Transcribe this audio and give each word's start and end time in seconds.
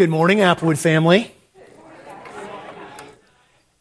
Good 0.00 0.08
morning, 0.08 0.38
Applewood 0.38 0.78
family. 0.78 1.30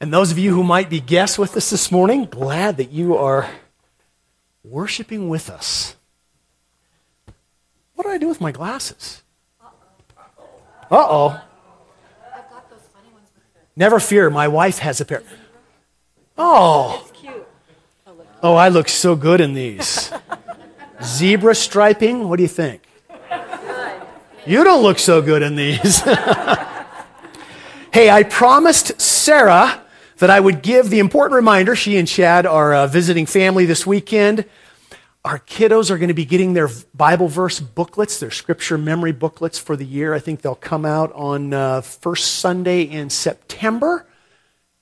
And 0.01 0.11
those 0.11 0.31
of 0.31 0.37
you 0.37 0.53
who 0.53 0.63
might 0.63 0.89
be 0.89 0.99
guests 0.99 1.37
with 1.37 1.55
us 1.55 1.69
this 1.69 1.93
morning, 1.93 2.25
glad 2.25 2.75
that 2.75 2.91
you 2.91 3.15
are 3.15 3.49
worshiping 4.61 5.29
with 5.29 5.49
us. 5.49 5.95
What 7.95 8.03
do 8.03 8.09
I 8.09 8.17
do 8.17 8.27
with 8.27 8.41
my 8.41 8.51
glasses? 8.51 9.23
Uh 9.61 9.67
oh. 10.91 11.41
Never 13.77 14.01
fear, 14.01 14.29
my 14.29 14.49
wife 14.49 14.79
has 14.79 14.99
a 14.99 15.05
pair. 15.05 15.23
Oh. 16.37 17.09
Oh, 18.43 18.55
I 18.55 18.67
look 18.67 18.89
so 18.89 19.15
good 19.15 19.39
in 19.39 19.53
these. 19.53 20.11
Zebra 21.01 21.55
striping, 21.55 22.27
what 22.27 22.35
do 22.35 22.43
you 22.43 22.49
think? 22.49 22.88
You 24.49 24.63
don't 24.63 24.81
look 24.81 24.97
so 24.97 25.21
good 25.21 25.43
in 25.43 25.55
these. 25.55 25.99
hey, 27.93 28.09
I 28.09 28.25
promised 28.27 28.99
Sarah 28.99 29.83
that 30.17 30.31
I 30.31 30.39
would 30.39 30.63
give 30.63 30.89
the 30.89 30.97
important 30.97 31.35
reminder. 31.35 31.75
She 31.75 31.97
and 31.97 32.07
Chad 32.07 32.47
are 32.47 32.73
uh, 32.73 32.87
visiting 32.87 33.27
family 33.27 33.67
this 33.67 33.85
weekend. 33.85 34.45
Our 35.23 35.37
kiddos 35.37 35.91
are 35.91 35.99
going 35.99 36.07
to 36.07 36.15
be 36.15 36.25
getting 36.25 36.53
their 36.53 36.67
Bible 36.95 37.27
verse 37.27 37.59
booklets, 37.59 38.19
their 38.19 38.31
scripture 38.31 38.79
memory 38.79 39.11
booklets 39.11 39.59
for 39.59 39.75
the 39.75 39.85
year. 39.85 40.15
I 40.15 40.19
think 40.19 40.41
they'll 40.41 40.55
come 40.55 40.83
out 40.83 41.13
on 41.13 41.53
uh, 41.53 41.81
first 41.81 42.39
Sunday 42.39 42.81
in 42.81 43.11
September. 43.11 44.07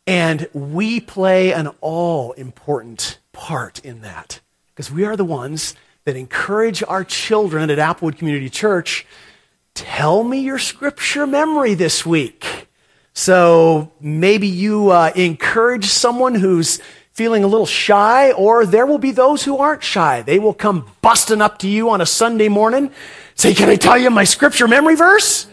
And 0.06 0.48
we 0.54 1.02
play 1.02 1.52
an 1.52 1.68
all 1.82 2.32
important 2.32 3.20
part 3.34 3.80
in 3.80 4.00
that 4.00 4.40
because 4.70 4.90
we 4.90 5.04
are 5.04 5.18
the 5.18 5.26
ones 5.26 5.76
that 6.06 6.16
encourage 6.16 6.82
our 6.84 7.04
children 7.04 7.70
at 7.70 7.80
Applewood 7.80 8.18
Community 8.18 8.50
Church 8.50 9.06
tell 9.78 10.24
me 10.24 10.40
your 10.40 10.58
scripture 10.58 11.28
memory 11.28 11.76
this 11.76 12.04
week. 12.04 12.68
So 13.14 13.92
maybe 14.02 14.48
you 14.48 14.90
uh, 14.90 15.12
encourage 15.16 15.86
someone 15.86 16.34
who's 16.34 16.80
feeling 17.14 17.44
a 17.44 17.48
little 17.48 17.68
shy, 17.68 18.32
or 18.32 18.66
there 18.66 18.88
will 18.88 18.98
be 18.98 19.12
those 19.12 19.44
who 19.44 19.58
aren't 19.58 19.84
shy. 19.84 20.24
They 20.24 20.40
will 20.40 20.56
come 20.56 20.90
busting 21.02 21.42
up 21.42 21.60
to 21.60 21.68
you 21.68 21.92
on 21.92 22.02
a 22.02 22.08
Sunday 22.08 22.48
morning, 22.48 22.92
say, 23.36 23.54
Can 23.54 23.70
I 23.70 23.76
tell 23.76 24.00
you 24.00 24.10
my 24.10 24.24
scripture 24.24 24.68
memory 24.68 24.96
verse? 24.96 25.46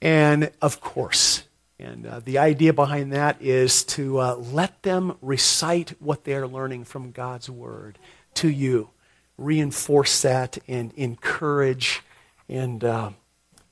And 0.00 0.50
of 0.62 0.80
course, 0.80 1.44
and 1.78 2.06
uh, 2.06 2.20
the 2.20 2.38
idea 2.38 2.72
behind 2.72 3.12
that 3.12 3.40
is 3.42 3.84
to 3.84 4.18
uh, 4.18 4.34
let 4.36 4.82
them 4.82 5.16
recite 5.20 5.90
what 6.00 6.24
they're 6.24 6.48
learning 6.48 6.84
from 6.84 7.10
God's 7.10 7.50
Word 7.50 7.98
to 8.34 8.48
you, 8.48 8.88
reinforce 9.36 10.22
that 10.22 10.58
and 10.66 10.92
encourage, 10.94 12.00
and 12.48 12.82
uh, 12.82 13.10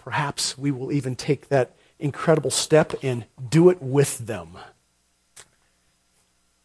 perhaps 0.02 0.56
we 0.56 0.70
will 0.70 0.90
even 0.90 1.14
take 1.14 1.48
that 1.48 1.72
incredible 1.98 2.50
step 2.50 2.94
and 3.02 3.24
do 3.50 3.68
it 3.68 3.82
with 3.82 4.18
them. 4.26 4.56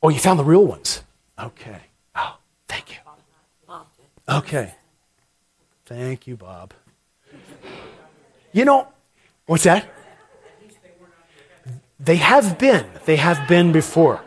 Oh, 0.01 0.09
you 0.09 0.19
found 0.19 0.39
the 0.39 0.43
real 0.43 0.65
ones. 0.65 1.03
Okay. 1.37 1.81
Oh, 2.15 2.37
thank 2.67 2.91
you. 2.91 2.97
Okay. 4.27 4.73
Thank 5.85 6.27
you, 6.27 6.37
Bob. 6.37 6.73
You 8.53 8.65
know, 8.65 8.87
what's 9.45 9.63
that? 9.63 9.87
They 11.99 12.15
have 12.17 12.57
been. 12.57 12.85
They 13.05 13.17
have 13.17 13.47
been 13.47 13.71
before. 13.71 14.21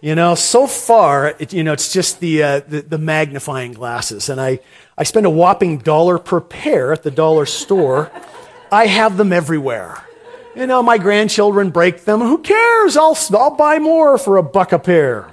You 0.00 0.14
know, 0.14 0.34
so 0.34 0.66
far, 0.66 1.34
it, 1.38 1.52
you 1.52 1.62
know, 1.62 1.74
it's 1.74 1.92
just 1.92 2.20
the, 2.20 2.42
uh, 2.42 2.60
the, 2.60 2.80
the 2.80 2.98
magnifying 2.98 3.72
glasses, 3.72 4.30
and 4.30 4.40
I 4.40 4.60
I 5.00 5.04
spend 5.04 5.24
a 5.24 5.30
whopping 5.30 5.78
dollar 5.78 6.18
per 6.18 6.42
pair 6.42 6.92
at 6.92 7.04
the 7.04 7.10
dollar 7.10 7.46
store. 7.46 8.12
I 8.70 8.84
have 8.84 9.16
them 9.16 9.32
everywhere. 9.32 9.96
You 10.54 10.66
know, 10.66 10.82
my 10.82 10.98
grandchildren 10.98 11.70
break 11.70 12.04
them. 12.04 12.20
Who 12.20 12.36
cares? 12.36 12.98
I'll, 12.98 13.16
I'll 13.32 13.56
buy 13.56 13.78
more 13.78 14.18
for 14.18 14.36
a 14.36 14.42
buck 14.42 14.72
a 14.72 14.78
pair. 14.78 15.32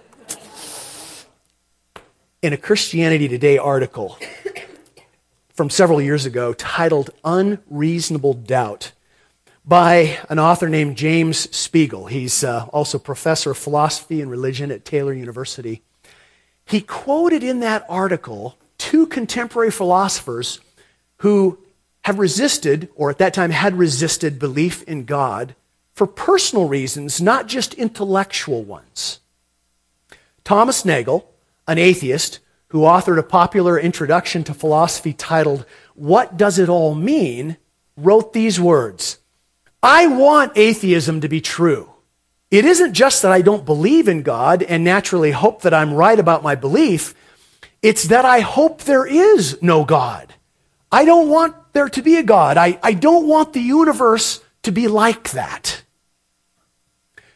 In 2.41 2.53
a 2.53 2.57
Christianity 2.57 3.27
Today 3.27 3.57
article 3.57 4.17
from 5.49 5.69
several 5.69 6.01
years 6.01 6.25
ago 6.25 6.53
titled 6.53 7.09
Unreasonable 7.25 8.35
Doubt 8.35 8.93
by 9.65 10.17
an 10.29 10.39
author 10.39 10.69
named 10.69 10.95
James 10.95 11.53
Spiegel. 11.53 12.05
He's 12.05 12.41
uh, 12.41 12.67
also 12.71 12.97
professor 12.97 13.51
of 13.51 13.57
philosophy 13.57 14.21
and 14.21 14.31
religion 14.31 14.71
at 14.71 14.85
Taylor 14.85 15.11
University. 15.11 15.81
He 16.63 16.79
quoted 16.79 17.43
in 17.43 17.59
that 17.59 17.85
article 17.89 18.57
two 18.77 19.07
contemporary 19.07 19.71
philosophers 19.71 20.59
who 21.17 21.59
have 22.03 22.19
resisted, 22.19 22.89
or 22.95 23.09
at 23.09 23.17
that 23.17 23.33
time 23.33 23.51
had 23.51 23.77
resisted, 23.77 24.39
belief 24.39 24.83
in 24.83 25.03
God 25.05 25.55
for 25.93 26.07
personal 26.07 26.67
reasons, 26.67 27.21
not 27.21 27.47
just 27.47 27.73
intellectual 27.73 28.63
ones. 28.63 29.19
Thomas 30.43 30.85
Nagel, 30.85 31.29
an 31.67 31.77
atheist 31.77 32.39
who 32.69 32.81
authored 32.81 33.17
a 33.17 33.23
popular 33.23 33.79
introduction 33.79 34.43
to 34.43 34.53
philosophy 34.53 35.11
titled, 35.11 35.65
What 35.95 36.37
Does 36.37 36.59
It 36.59 36.69
All 36.69 36.95
Mean? 36.95 37.57
wrote 37.97 38.31
these 38.33 38.59
words 38.59 39.17
I 39.81 40.07
want 40.07 40.57
atheism 40.57 41.21
to 41.21 41.27
be 41.27 41.41
true. 41.41 41.91
It 42.49 42.63
isn't 42.63 42.93
just 42.93 43.21
that 43.21 43.31
I 43.31 43.41
don't 43.41 43.65
believe 43.65 44.07
in 44.07 44.21
God 44.21 44.63
and 44.63 44.83
naturally 44.83 45.31
hope 45.31 45.63
that 45.63 45.73
I'm 45.73 45.93
right 45.93 46.17
about 46.17 46.43
my 46.43 46.55
belief. 46.55 47.13
It's 47.81 48.05
that 48.05 48.25
I 48.25 48.39
hope 48.39 48.81
there 48.81 49.05
is 49.05 49.61
no 49.61 49.85
God. 49.85 50.33
I 50.91 51.05
don't 51.05 51.29
want 51.29 51.55
there 51.73 51.89
to 51.89 52.01
be 52.01 52.17
a 52.17 52.23
God. 52.23 52.57
I, 52.57 52.79
I 52.81 52.93
don't 52.93 53.27
want 53.27 53.53
the 53.53 53.61
universe 53.61 54.41
to 54.63 54.71
be 54.71 54.87
like 54.87 55.31
that. 55.31 55.83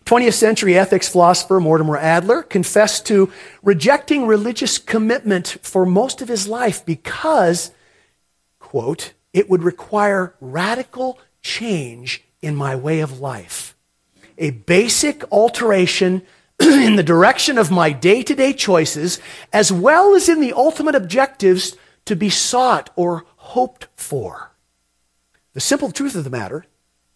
20th 0.06 0.34
century 0.34 0.78
ethics 0.78 1.07
philosopher 1.07 1.59
Mortimer 1.59 1.97
Adler 1.97 2.44
confessed 2.44 3.06
to 3.06 3.31
rejecting 3.63 4.25
religious 4.25 4.78
commitment 4.78 5.57
for 5.62 5.85
most 5.85 6.22
of 6.22 6.28
his 6.28 6.47
life 6.47 6.85
because, 6.85 7.72
quote, 8.59 9.13
it 9.31 9.50
would 9.50 9.63
require 9.63 10.35
radical 10.41 11.19
change 11.41 12.23
in 12.41 12.56
my 12.56 12.75
way 12.75 13.00
of 13.00 13.19
life. 13.19 13.75
A 14.38 14.52
basic 14.52 15.23
alteration 15.31 16.23
in 16.85 16.95
the 16.95 17.03
direction 17.03 17.57
of 17.57 17.72
my 17.72 17.91
day 17.91 18.23
to 18.23 18.35
day 18.35 18.53
choices, 18.53 19.19
as 19.51 19.72
well 19.72 20.16
as 20.16 20.29
in 20.29 20.41
the 20.41 20.53
ultimate 20.53 20.95
objectives 20.95 21.75
to 22.05 22.16
be 22.16 22.29
sought 22.29 22.89
or 22.95 23.25
hoped 23.35 23.88
for. 23.95 24.51
The 25.53 25.59
simple 25.59 25.91
truth 25.91 26.16
of 26.16 26.23
the 26.23 26.29
matter 26.29 26.66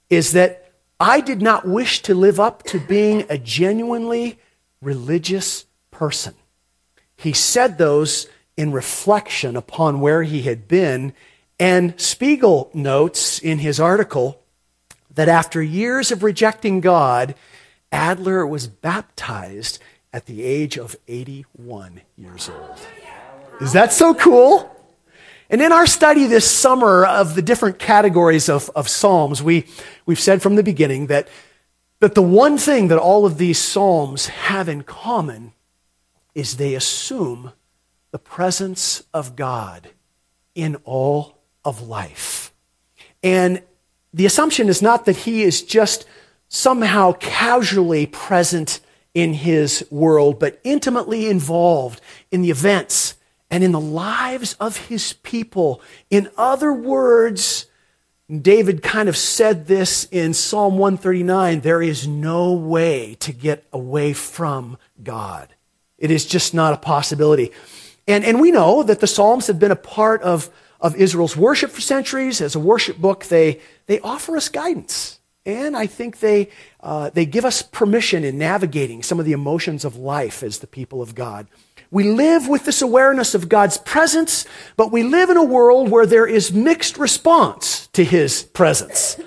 is 0.09 0.33
that 0.33 0.71
I 0.99 1.21
did 1.21 1.41
not 1.41 1.67
wish 1.67 2.01
to 2.03 2.15
live 2.15 2.39
up 2.39 2.63
to 2.63 2.79
being 2.79 3.25
a 3.29 3.37
genuinely 3.37 4.39
religious 4.81 5.65
person. 5.91 6.35
He 7.17 7.33
said 7.33 7.77
those 7.77 8.27
in 8.57 8.71
reflection 8.71 9.55
upon 9.55 9.99
where 9.99 10.23
he 10.23 10.43
had 10.43 10.67
been, 10.67 11.13
and 11.59 11.99
Spiegel 11.99 12.69
notes 12.73 13.39
in 13.39 13.59
his 13.59 13.79
article 13.79 14.41
that 15.13 15.29
after 15.29 15.61
years 15.61 16.11
of 16.11 16.23
rejecting 16.23 16.81
God, 16.81 17.35
Adler 17.91 18.45
was 18.45 18.67
baptized 18.67 19.79
at 20.11 20.25
the 20.25 20.43
age 20.43 20.77
of 20.77 20.95
81 21.07 22.01
years 22.17 22.49
old. 22.49 22.79
Is 23.61 23.73
that 23.73 23.93
so 23.93 24.13
cool? 24.13 24.71
And 25.49 25.61
in 25.61 25.71
our 25.71 25.85
study 25.85 26.25
this 26.25 26.49
summer 26.49 27.05
of 27.05 27.35
the 27.35 27.41
different 27.41 27.79
categories 27.79 28.49
of, 28.49 28.69
of 28.75 28.89
Psalms, 28.89 29.43
we, 29.43 29.67
we've 30.05 30.19
said 30.19 30.41
from 30.41 30.55
the 30.55 30.63
beginning 30.63 31.07
that, 31.07 31.27
that 31.99 32.15
the 32.15 32.21
one 32.21 32.57
thing 32.57 32.87
that 32.87 32.97
all 32.97 33.25
of 33.25 33.37
these 33.37 33.59
Psalms 33.59 34.27
have 34.27 34.67
in 34.67 34.83
common 34.83 35.53
is 36.33 36.57
they 36.57 36.75
assume 36.75 37.53
the 38.11 38.19
presence 38.19 39.03
of 39.13 39.35
God 39.35 39.89
in 40.55 40.77
all 40.83 41.37
of 41.63 41.81
life. 41.81 42.53
And 43.21 43.61
the 44.13 44.25
assumption 44.25 44.69
is 44.69 44.81
not 44.81 45.05
that 45.05 45.17
he 45.17 45.43
is 45.43 45.61
just 45.61 46.05
somehow 46.55 47.11
casually 47.13 48.05
present 48.05 48.79
in 49.13 49.33
his 49.33 49.85
world, 49.91 50.39
but 50.39 50.59
intimately 50.63 51.27
involved 51.27 52.01
in 52.31 52.41
the 52.41 52.49
events 52.49 53.15
and 53.51 53.63
in 53.63 53.71
the 53.71 53.79
lives 53.79 54.53
of 54.59 54.87
his 54.87 55.13
people. 55.13 55.81
In 56.09 56.29
other 56.37 56.73
words, 56.73 57.65
David 58.29 58.81
kind 58.81 59.07
of 59.07 59.17
said 59.17 59.67
this 59.67 60.05
in 60.11 60.33
Psalm 60.33 60.77
139 60.77 61.59
there 61.59 61.81
is 61.81 62.07
no 62.07 62.53
way 62.53 63.15
to 63.15 63.31
get 63.31 63.65
away 63.71 64.13
from 64.13 64.77
God. 65.03 65.53
It 65.97 66.09
is 66.09 66.25
just 66.25 66.53
not 66.53 66.73
a 66.73 66.77
possibility. 66.77 67.51
And, 68.07 68.23
and 68.23 68.39
we 68.39 68.51
know 68.51 68.83
that 68.83 68.99
the 68.99 69.07
Psalms 69.07 69.47
have 69.47 69.59
been 69.59 69.71
a 69.71 69.75
part 69.75 70.21
of 70.21 70.49
of 70.81 70.95
Israel's 70.97 71.35
worship 71.35 71.71
for 71.71 71.81
centuries. 71.81 72.41
As 72.41 72.53
a 72.53 72.59
worship 72.59 72.97
book, 72.97 73.25
they, 73.25 73.59
they 73.87 73.99
offer 74.01 74.37
us 74.37 74.49
guidance. 74.49 75.19
And 75.45 75.77
I 75.77 75.85
think 75.85 76.19
they, 76.19 76.49
uh, 76.81 77.11
they 77.11 77.25
give 77.25 77.45
us 77.45 77.61
permission 77.61 78.23
in 78.23 78.37
navigating 78.37 79.03
some 79.03 79.19
of 79.19 79.25
the 79.25 79.31
emotions 79.31 79.85
of 79.85 79.95
life 79.95 80.41
as 80.41 80.59
the 80.59 80.67
people 80.67 81.01
of 81.01 81.13
God. 81.13 81.47
we 81.91 82.03
live 82.03 82.47
with 82.47 82.65
this 82.65 82.81
awareness 82.81 83.35
of 83.35 83.47
God's 83.47 83.77
presence, 83.77 84.45
but 84.75 84.91
we 84.91 85.03
live 85.03 85.29
in 85.29 85.37
a 85.37 85.43
world 85.43 85.89
where 85.89 86.07
there 86.07 86.25
is 86.25 86.51
mixed 86.51 86.97
response 86.97 87.87
to 87.93 88.03
his 88.03 88.43
presence. 88.43 89.17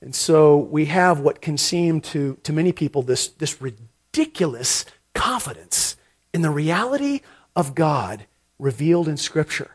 And 0.00 0.14
so 0.14 0.56
we 0.56 0.84
have 0.86 1.20
what 1.20 1.40
can 1.40 1.58
seem 1.58 2.00
to, 2.02 2.38
to 2.44 2.52
many 2.52 2.72
people 2.72 3.02
this, 3.02 3.28
this 3.28 3.60
ridiculous 3.60 4.84
confidence 5.14 5.96
in 6.32 6.42
the 6.42 6.50
reality 6.50 7.22
of 7.56 7.74
God 7.74 8.26
revealed 8.58 9.08
in 9.08 9.16
Scripture. 9.16 9.72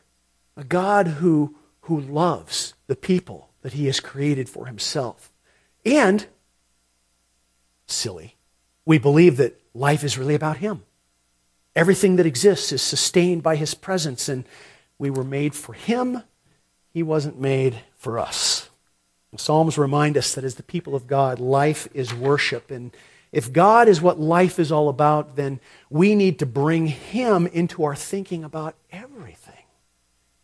A 0.55 0.63
God 0.63 1.07
who, 1.07 1.55
who 1.81 1.99
loves 1.99 2.75
the 2.88 2.95
people 2.95 3.49
that 3.61 3.73
he 3.73 3.88
has 3.88 3.99
created 3.99 4.47
for 4.47 4.67
himself. 4.67 5.30
And, 5.85 6.25
silly, 7.87 8.35
we 8.85 8.97
believe 8.97 9.37
that 9.37 9.59
life 9.73 10.03
is 10.03 10.17
really 10.17 10.35
about 10.35 10.57
him. 10.57 10.83
Everything 11.75 12.17
that 12.17 12.25
exists 12.25 12.71
is 12.71 12.81
sustained 12.81 13.43
by 13.43 13.55
his 13.55 13.73
presence, 13.73 14.27
and 14.27 14.45
we 14.97 15.09
were 15.09 15.23
made 15.23 15.55
for 15.55 15.73
him. 15.73 16.23
He 16.93 17.01
wasn't 17.01 17.39
made 17.39 17.79
for 17.97 18.19
us. 18.19 18.69
The 19.31 19.37
Psalms 19.37 19.77
remind 19.77 20.17
us 20.17 20.35
that 20.35 20.43
as 20.43 20.55
the 20.55 20.63
people 20.63 20.93
of 20.93 21.07
God, 21.07 21.39
life 21.39 21.87
is 21.93 22.13
worship. 22.13 22.69
And 22.69 22.91
if 23.31 23.53
God 23.53 23.87
is 23.87 24.01
what 24.01 24.19
life 24.19 24.59
is 24.59 24.73
all 24.73 24.89
about, 24.89 25.37
then 25.37 25.61
we 25.89 26.15
need 26.15 26.37
to 26.39 26.45
bring 26.45 26.87
him 26.87 27.47
into 27.47 27.85
our 27.85 27.95
thinking 27.95 28.43
about 28.43 28.75
everything. 28.91 29.63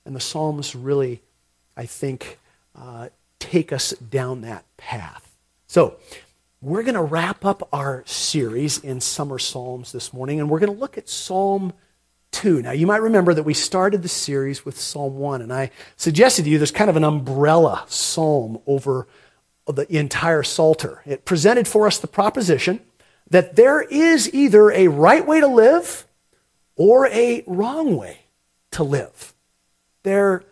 And 0.06 0.16
the 0.16 0.22
Psalms 0.22 0.74
really, 0.74 1.22
I 1.76 1.86
think, 1.86 2.40
uh, 2.74 3.10
take 3.40 3.74
us 3.74 3.92
down 3.92 4.40
that 4.42 4.64
path. 4.78 5.27
So, 5.70 5.98
we're 6.62 6.84
going 6.84 6.96
to 6.96 7.04
wrap 7.04 7.44
up 7.44 7.68
our 7.74 8.02
series 8.06 8.78
in 8.78 9.02
Summer 9.02 9.38
Psalms 9.38 9.92
this 9.92 10.14
morning, 10.14 10.40
and 10.40 10.50
we're 10.50 10.60
going 10.60 10.74
to 10.74 10.80
look 10.80 10.98
at 10.98 11.10
Psalm 11.10 11.74
2. 12.32 12.62
Now, 12.62 12.72
you 12.72 12.88
might 12.88 13.02
remember 13.02 13.34
that 13.34 13.44
we 13.44 13.54
started 13.54 14.02
the 14.02 14.08
series 14.08 14.64
with 14.64 14.80
Psalm 14.80 15.18
1, 15.18 15.42
and 15.42 15.52
I 15.52 15.72
suggested 15.98 16.44
to 16.44 16.50
you 16.50 16.58
there's 16.58 16.72
kind 16.72 16.90
of 16.90 16.96
an 16.96 17.04
umbrella 17.04 17.84
psalm 17.90 18.62
over 18.66 19.10
the 19.68 19.86
entire 19.94 20.42
Psalter. 20.42 21.02
It 21.06 21.26
presented 21.26 21.68
for 21.68 21.86
us 21.86 21.98
the 21.98 22.08
proposition 22.08 22.80
that 23.30 23.58
there 23.58 23.82
is 23.82 24.34
either 24.34 24.72
a 24.72 24.88
right 24.88 25.28
way 25.28 25.42
to 25.42 25.48
live 25.48 26.08
or 26.78 27.08
a 27.08 27.44
wrong 27.46 27.98
way 27.98 28.20
to 28.72 28.84
live. 28.86 29.34
There 30.04 30.46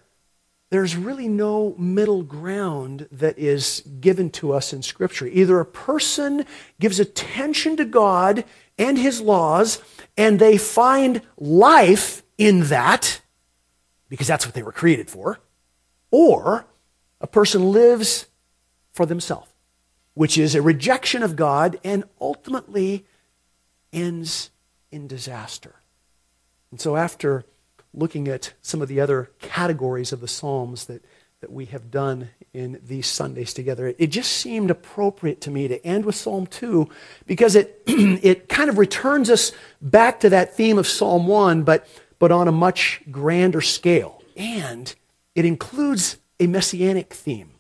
there's 0.70 0.96
really 0.96 1.28
no 1.28 1.76
middle 1.78 2.24
ground 2.24 3.08
that 3.12 3.38
is 3.38 3.82
given 4.00 4.30
to 4.32 4.52
us 4.52 4.74
in 4.74 4.82
Scripture. 4.82 5.28
Either 5.28 5.60
a 5.60 5.66
person 5.66 6.46
gives 6.80 7.00
attention 7.00 7.78
to 7.78 7.86
God 7.86 8.44
and 8.78 8.98
His 8.98 9.22
laws, 9.22 9.82
and 10.18 10.40
they 10.40 10.58
find 10.58 11.22
life 11.38 12.24
in 12.38 12.62
that, 12.66 13.22
because 14.10 14.28
that's 14.28 14.46
what 14.46 14.56
they 14.56 14.64
were 14.64 14.72
created 14.72 15.10
for, 15.10 15.40
or 16.12 16.66
a 17.22 17.28
person 17.28 17.72
lives 17.72 18.26
for 18.92 19.06
themselves, 19.06 19.52
which 20.14 20.38
is 20.38 20.56
a 20.56 20.62
rejection 20.62 21.24
of 21.24 21.36
God 21.36 21.80
and 21.84 22.04
ultimately 22.20 23.06
ends 23.94 24.50
in 24.92 25.08
disaster. 25.08 25.76
And 26.72 26.82
so, 26.82 26.98
after 26.98 27.46
looking 27.96 28.28
at 28.28 28.54
some 28.62 28.82
of 28.82 28.88
the 28.88 29.00
other 29.00 29.32
categories 29.40 30.12
of 30.12 30.22
the 30.22 30.28
Psalms 30.28 30.86
that, 30.86 31.04
that 31.42 31.52
we 31.52 31.66
have 31.66 31.90
done 31.90 32.30
in 32.54 32.80
these 32.84 33.08
Sundays 33.08 33.54
together. 33.54 33.94
It, 33.98 34.08
just 34.08 34.32
seemed 34.32 34.70
appropriate 34.70 35.42
to 35.42 35.52
me 35.52 35.68
to 35.68 35.84
end 35.86 36.06
with 36.06 36.16
Psalm 36.16 36.46
2 36.48 36.90
because 37.26 37.56
it, 37.56 37.82
it 37.88 38.50
kind 38.50 38.70
of 38.70 38.78
returns 38.78 39.30
us 39.30 39.52
back 39.82 40.20
to 40.22 40.30
that 40.30 40.56
theme 40.56 40.78
of 40.78 40.88
Psalm 40.88 41.28
1, 41.28 41.64
but, 41.64 41.88
but 42.20 42.32
on 42.32 42.48
a 42.48 42.52
much 42.52 43.02
grander 43.10 43.62
scale. 43.62 44.22
And 44.36 44.94
it 45.34 45.46
includes 45.46 46.18
a 46.40 46.48
messianic 46.48 47.14
theme, 47.14 47.52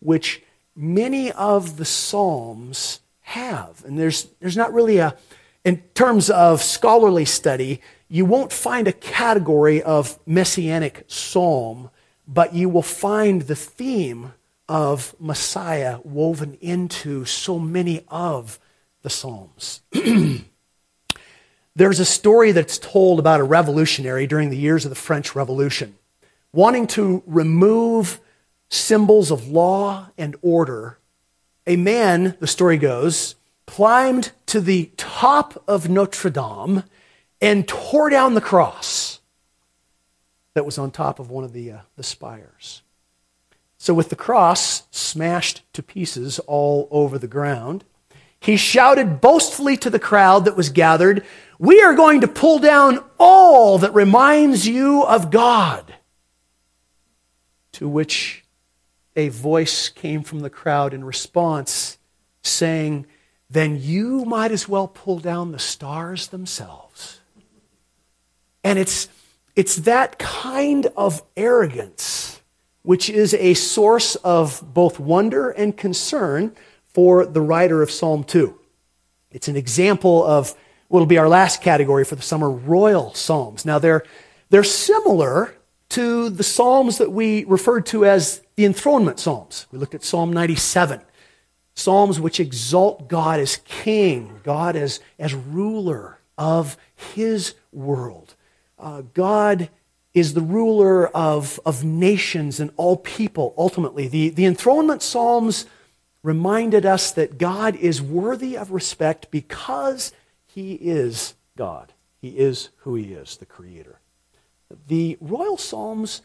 which 0.00 0.42
many 0.76 1.32
of 1.32 1.76
the 1.76 1.84
Psalms 1.84 3.00
have. 3.20 3.84
And 3.84 3.98
there's, 3.98 4.28
there's 4.40 4.56
not 4.56 4.72
really 4.72 4.98
a, 4.98 5.16
in 5.64 5.78
terms 5.94 6.30
of 6.30 6.62
scholarly 6.62 7.24
study, 7.24 7.80
you 8.12 8.26
won't 8.26 8.52
find 8.52 8.86
a 8.86 8.92
category 8.92 9.82
of 9.82 10.18
messianic 10.26 11.02
psalm, 11.06 11.88
but 12.28 12.52
you 12.52 12.68
will 12.68 12.82
find 12.82 13.40
the 13.40 13.56
theme 13.56 14.34
of 14.68 15.16
Messiah 15.18 15.98
woven 16.04 16.58
into 16.60 17.24
so 17.24 17.58
many 17.58 18.04
of 18.08 18.58
the 19.00 19.08
Psalms. 19.08 19.80
There's 21.74 22.00
a 22.00 22.04
story 22.04 22.52
that's 22.52 22.76
told 22.76 23.18
about 23.18 23.40
a 23.40 23.44
revolutionary 23.44 24.26
during 24.26 24.50
the 24.50 24.58
years 24.58 24.84
of 24.84 24.90
the 24.90 24.94
French 24.94 25.34
Revolution, 25.34 25.94
wanting 26.52 26.86
to 26.88 27.22
remove 27.24 28.20
symbols 28.68 29.30
of 29.30 29.48
law 29.48 30.10
and 30.18 30.36
order. 30.42 30.98
A 31.66 31.76
man, 31.76 32.36
the 32.40 32.46
story 32.46 32.76
goes, 32.76 33.36
climbed 33.66 34.32
to 34.44 34.60
the 34.60 34.90
top 34.98 35.64
of 35.66 35.88
Notre 35.88 36.28
Dame 36.28 36.84
and 37.42 37.66
tore 37.66 38.08
down 38.08 38.34
the 38.34 38.40
cross 38.40 39.20
that 40.54 40.64
was 40.64 40.78
on 40.78 40.92
top 40.92 41.18
of 41.18 41.28
one 41.28 41.42
of 41.42 41.52
the, 41.52 41.72
uh, 41.72 41.80
the 41.96 42.02
spires. 42.04 42.82
So, 43.76 43.92
with 43.92 44.10
the 44.10 44.16
cross 44.16 44.84
smashed 44.92 45.62
to 45.72 45.82
pieces 45.82 46.38
all 46.38 46.86
over 46.92 47.18
the 47.18 47.26
ground, 47.26 47.84
he 48.38 48.56
shouted 48.56 49.20
boastfully 49.20 49.76
to 49.78 49.90
the 49.90 49.98
crowd 49.98 50.44
that 50.44 50.56
was 50.56 50.68
gathered, 50.68 51.24
We 51.58 51.82
are 51.82 51.94
going 51.94 52.20
to 52.20 52.28
pull 52.28 52.60
down 52.60 53.04
all 53.18 53.78
that 53.78 53.92
reminds 53.92 54.68
you 54.68 55.02
of 55.02 55.32
God. 55.32 55.94
To 57.72 57.88
which 57.88 58.44
a 59.16 59.30
voice 59.30 59.88
came 59.88 60.22
from 60.22 60.40
the 60.40 60.50
crowd 60.50 60.94
in 60.94 61.04
response, 61.04 61.98
saying, 62.42 63.06
Then 63.50 63.80
you 63.80 64.24
might 64.24 64.52
as 64.52 64.68
well 64.68 64.86
pull 64.86 65.18
down 65.18 65.50
the 65.50 65.58
stars 65.58 66.28
themselves. 66.28 67.21
And 68.64 68.78
it's, 68.78 69.08
it's 69.56 69.76
that 69.76 70.18
kind 70.18 70.86
of 70.96 71.22
arrogance 71.36 72.32
which 72.82 73.08
is 73.08 73.34
a 73.34 73.54
source 73.54 74.16
of 74.16 74.62
both 74.74 74.98
wonder 74.98 75.50
and 75.50 75.76
concern 75.76 76.54
for 76.88 77.24
the 77.24 77.40
writer 77.40 77.80
of 77.82 77.90
Psalm 77.90 78.24
2. 78.24 78.58
It's 79.30 79.48
an 79.48 79.56
example 79.56 80.24
of 80.24 80.54
what 80.88 80.98
will 80.98 81.06
be 81.06 81.18
our 81.18 81.28
last 81.28 81.62
category 81.62 82.04
for 82.04 82.16
the 82.16 82.22
summer 82.22 82.50
royal 82.50 83.14
psalms. 83.14 83.64
Now, 83.64 83.78
they're, 83.78 84.02
they're 84.50 84.64
similar 84.64 85.54
to 85.90 86.28
the 86.28 86.42
psalms 86.42 86.98
that 86.98 87.12
we 87.12 87.44
referred 87.44 87.86
to 87.86 88.04
as 88.04 88.42
the 88.56 88.64
enthronement 88.64 89.18
psalms. 89.18 89.66
We 89.70 89.78
looked 89.78 89.94
at 89.94 90.04
Psalm 90.04 90.32
97. 90.32 91.00
Psalms 91.74 92.20
which 92.20 92.38
exalt 92.38 93.08
God 93.08 93.40
as 93.40 93.56
king, 93.64 94.40
God 94.42 94.76
as, 94.76 95.00
as 95.18 95.32
ruler 95.32 96.18
of 96.36 96.76
his 96.94 97.54
world 97.72 98.34
uh, 98.82 99.02
God 99.14 99.70
is 100.12 100.34
the 100.34 100.42
ruler 100.42 101.08
of, 101.08 101.58
of 101.64 101.84
nations 101.84 102.60
and 102.60 102.70
all 102.76 102.96
people, 102.98 103.54
ultimately. 103.56 104.08
The, 104.08 104.28
the 104.28 104.44
enthronement 104.44 105.02
Psalms 105.02 105.64
reminded 106.22 106.84
us 106.84 107.10
that 107.12 107.38
God 107.38 107.76
is 107.76 108.02
worthy 108.02 108.56
of 108.56 108.72
respect 108.72 109.30
because 109.30 110.12
he 110.44 110.74
is 110.74 111.34
God. 111.56 111.92
He 112.20 112.30
is 112.30 112.68
who 112.78 112.94
he 112.94 113.14
is, 113.14 113.36
the 113.38 113.46
Creator. 113.46 113.98
The 114.86 115.16
royal 115.20 115.56
Psalms 115.56 116.22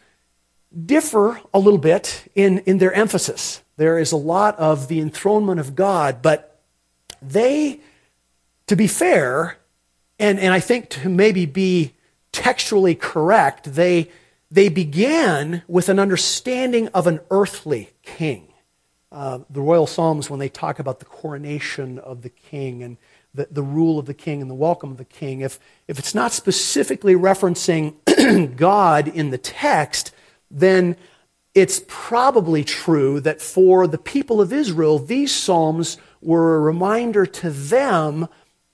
differ 0.86 1.40
a 1.54 1.60
little 1.60 1.80
bit 1.80 2.30
in, 2.36 2.60
in 2.60 2.78
their 2.78 2.94
emphasis. 2.94 3.64
There 3.78 3.98
is 3.98 4.12
a 4.12 4.18
lot 4.18 4.58
of 4.60 4.90
the 4.90 5.00
enthronement 5.00 5.60
of 5.60 5.76
God, 5.76 6.22
but 6.22 6.60
they, 7.22 7.80
to 8.68 8.76
be 8.76 8.88
fair, 8.88 9.58
and, 10.20 10.40
and 10.40 10.54
I 10.54 10.60
think 10.60 10.90
to 10.90 11.10
maybe 11.10 11.46
be 11.46 11.94
textually 12.38 12.94
correct, 12.94 13.74
they, 13.74 14.12
they 14.51 14.70
began 14.70 15.63
with 15.67 15.89
an 15.89 15.98
understanding 15.98 16.88
of 16.89 17.08
an 17.08 17.20
earthly 17.32 17.89
king. 18.03 18.53
Uh, 19.12 19.39
the 19.50 19.60
royal 19.60 19.88
psalms, 19.88 20.29
when 20.29 20.39
they 20.39 20.48
talk 20.48 20.77
about 20.77 21.00
the 21.00 21.06
coronation 21.06 21.98
of 21.98 22.22
the 22.22 22.29
king 22.29 22.84
and 22.84 22.98
the, 23.34 23.48
the 23.50 23.63
rule 23.63 23.98
of 23.98 24.06
the 24.06 24.13
king 24.13 24.39
and 24.39 24.51
the 24.51 24.56
welcome 24.56 24.91
of 24.91 24.98
the 24.98 25.06
king, 25.06 25.41
if, 25.41 25.60
if 25.88 25.98
it's 25.98 26.13
not 26.13 26.32
specifically 26.32 27.15
referencing 27.15 27.96
God 28.56 29.08
in 29.08 29.32
the 29.32 29.39
text, 29.39 30.13
then 30.51 30.96
it's 31.56 31.82
probably 31.88 32.63
true 32.63 33.20
that 33.22 33.41
for 33.41 33.88
the 33.88 33.98
people 33.98 34.39
of 34.39 34.53
Israel, 34.53 35.00
these 35.00 35.34
psalms 35.34 35.98
were 36.22 36.58
a 36.58 36.60
reminder 36.60 37.25
to 37.25 37.50
them 37.50 38.27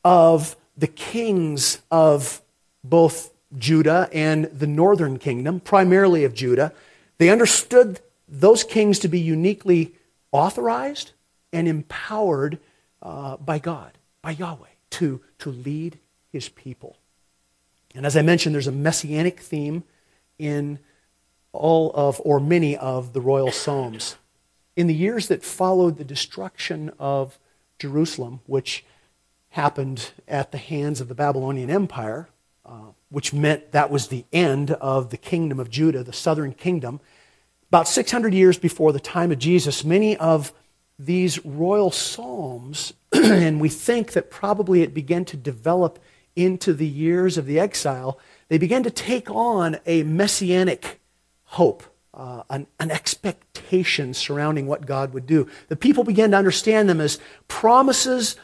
of 0.03 0.57
the 0.75 0.87
kings 0.87 1.81
of 1.89 2.41
both 2.83 3.32
Judah 3.57 4.09
and 4.11 4.45
the 4.45 4.67
northern 4.67 5.19
kingdom, 5.19 5.59
primarily 5.59 6.23
of 6.23 6.33
Judah. 6.33 6.73
They 7.17 7.29
understood 7.29 7.99
those 8.27 8.63
kings 8.63 8.99
to 8.99 9.07
be 9.07 9.19
uniquely 9.19 9.93
authorized 10.31 11.11
and 11.51 11.67
empowered 11.67 12.59
uh, 13.01 13.37
by 13.37 13.59
God, 13.59 13.97
by 14.21 14.31
Yahweh, 14.31 14.67
to, 14.91 15.21
to 15.39 15.49
lead 15.51 15.99
his 16.31 16.49
people. 16.49 16.97
And 17.95 18.05
as 18.05 18.17
I 18.17 18.23
mentioned, 18.23 18.55
there's 18.55 18.67
a 18.67 18.71
messianic 18.71 19.39
theme 19.39 19.83
in 20.39 20.79
all 21.51 21.91
of, 21.93 22.19
or 22.25 22.39
many 22.39 22.75
of, 22.75 23.13
the 23.13 23.21
royal 23.21 23.51
Psalms. 23.51 24.15
In 24.75 24.87
the 24.87 24.95
years 24.95 25.27
that 25.27 25.43
followed 25.43 25.97
the 25.97 26.03
destruction 26.03 26.91
of 26.97 27.37
Jerusalem, 27.77 28.39
which 28.47 28.83
happened 29.49 30.11
at 30.27 30.51
the 30.51 30.57
hands 30.57 30.99
of 30.99 31.07
the 31.07 31.13
Babylonian 31.13 31.69
Empire, 31.69 32.27
uh, 32.65 32.91
which 33.09 33.33
meant 33.33 33.71
that 33.71 33.91
was 33.91 34.07
the 34.07 34.25
end 34.31 34.71
of 34.71 35.09
the 35.09 35.17
kingdom 35.17 35.59
of 35.59 35.69
Judah, 35.69 36.03
the 36.03 36.13
southern 36.13 36.53
kingdom. 36.53 36.99
About 37.69 37.87
600 37.87 38.33
years 38.33 38.57
before 38.57 38.93
the 38.93 38.99
time 38.99 39.31
of 39.31 39.39
Jesus, 39.39 39.83
many 39.83 40.15
of 40.17 40.53
these 40.97 41.43
royal 41.45 41.91
psalms, 41.91 42.93
and 43.11 43.59
we 43.59 43.69
think 43.69 44.13
that 44.13 44.31
probably 44.31 44.81
it 44.81 44.93
began 44.93 45.25
to 45.25 45.37
develop 45.37 45.99
into 46.35 46.73
the 46.73 46.87
years 46.87 47.37
of 47.37 47.45
the 47.45 47.59
exile, 47.59 48.19
they 48.47 48.57
began 48.57 48.83
to 48.83 48.91
take 48.91 49.29
on 49.29 49.77
a 49.85 50.03
messianic 50.03 50.99
hope, 51.43 51.83
uh, 52.13 52.43
an, 52.49 52.67
an 52.79 52.91
expectation 52.91 54.13
surrounding 54.13 54.67
what 54.67 54.85
God 54.85 55.13
would 55.13 55.27
do. 55.27 55.47
The 55.67 55.75
people 55.75 56.03
began 56.03 56.31
to 56.31 56.37
understand 56.37 56.89
them 56.89 57.01
as 57.01 57.19
promises 57.47 58.35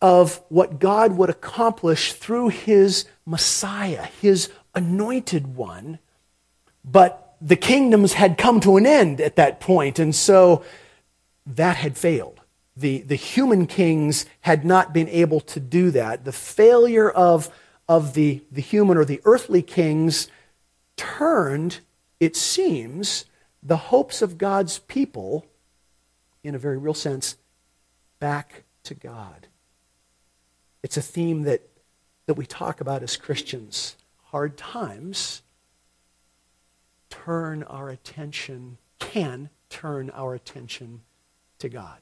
of 0.00 0.40
what 0.48 0.78
God 0.78 1.16
would 1.16 1.30
accomplish 1.30 2.12
through 2.12 2.48
his 2.48 3.06
Messiah, 3.26 4.04
his 4.20 4.50
anointed 4.74 5.56
one. 5.56 5.98
But 6.84 7.36
the 7.40 7.56
kingdoms 7.56 8.14
had 8.14 8.38
come 8.38 8.60
to 8.60 8.76
an 8.76 8.86
end 8.86 9.20
at 9.20 9.36
that 9.36 9.60
point, 9.60 9.98
and 9.98 10.14
so 10.14 10.64
that 11.46 11.76
had 11.76 11.96
failed. 11.96 12.40
The, 12.76 13.02
the 13.02 13.16
human 13.16 13.66
kings 13.66 14.24
had 14.42 14.64
not 14.64 14.92
been 14.92 15.08
able 15.08 15.40
to 15.40 15.58
do 15.60 15.90
that. 15.90 16.24
The 16.24 16.32
failure 16.32 17.10
of, 17.10 17.50
of 17.88 18.14
the, 18.14 18.44
the 18.52 18.60
human 18.60 18.96
or 18.96 19.04
the 19.04 19.20
earthly 19.24 19.62
kings 19.62 20.28
turned, 20.96 21.80
it 22.20 22.36
seems, 22.36 23.24
the 23.62 23.76
hopes 23.76 24.22
of 24.22 24.38
God's 24.38 24.78
people, 24.78 25.44
in 26.44 26.54
a 26.54 26.58
very 26.58 26.78
real 26.78 26.94
sense, 26.94 27.36
back 28.20 28.62
to 28.84 28.94
God. 28.94 29.47
It's 30.82 30.96
a 30.96 31.02
theme 31.02 31.42
that, 31.42 31.68
that 32.26 32.34
we 32.34 32.46
talk 32.46 32.80
about 32.80 33.02
as 33.02 33.16
Christians. 33.16 33.96
Hard 34.24 34.56
times 34.56 35.42
turn 37.10 37.62
our 37.64 37.88
attention, 37.88 38.78
can 38.98 39.50
turn 39.70 40.10
our 40.10 40.34
attention 40.34 41.00
to 41.58 41.68
God 41.68 41.98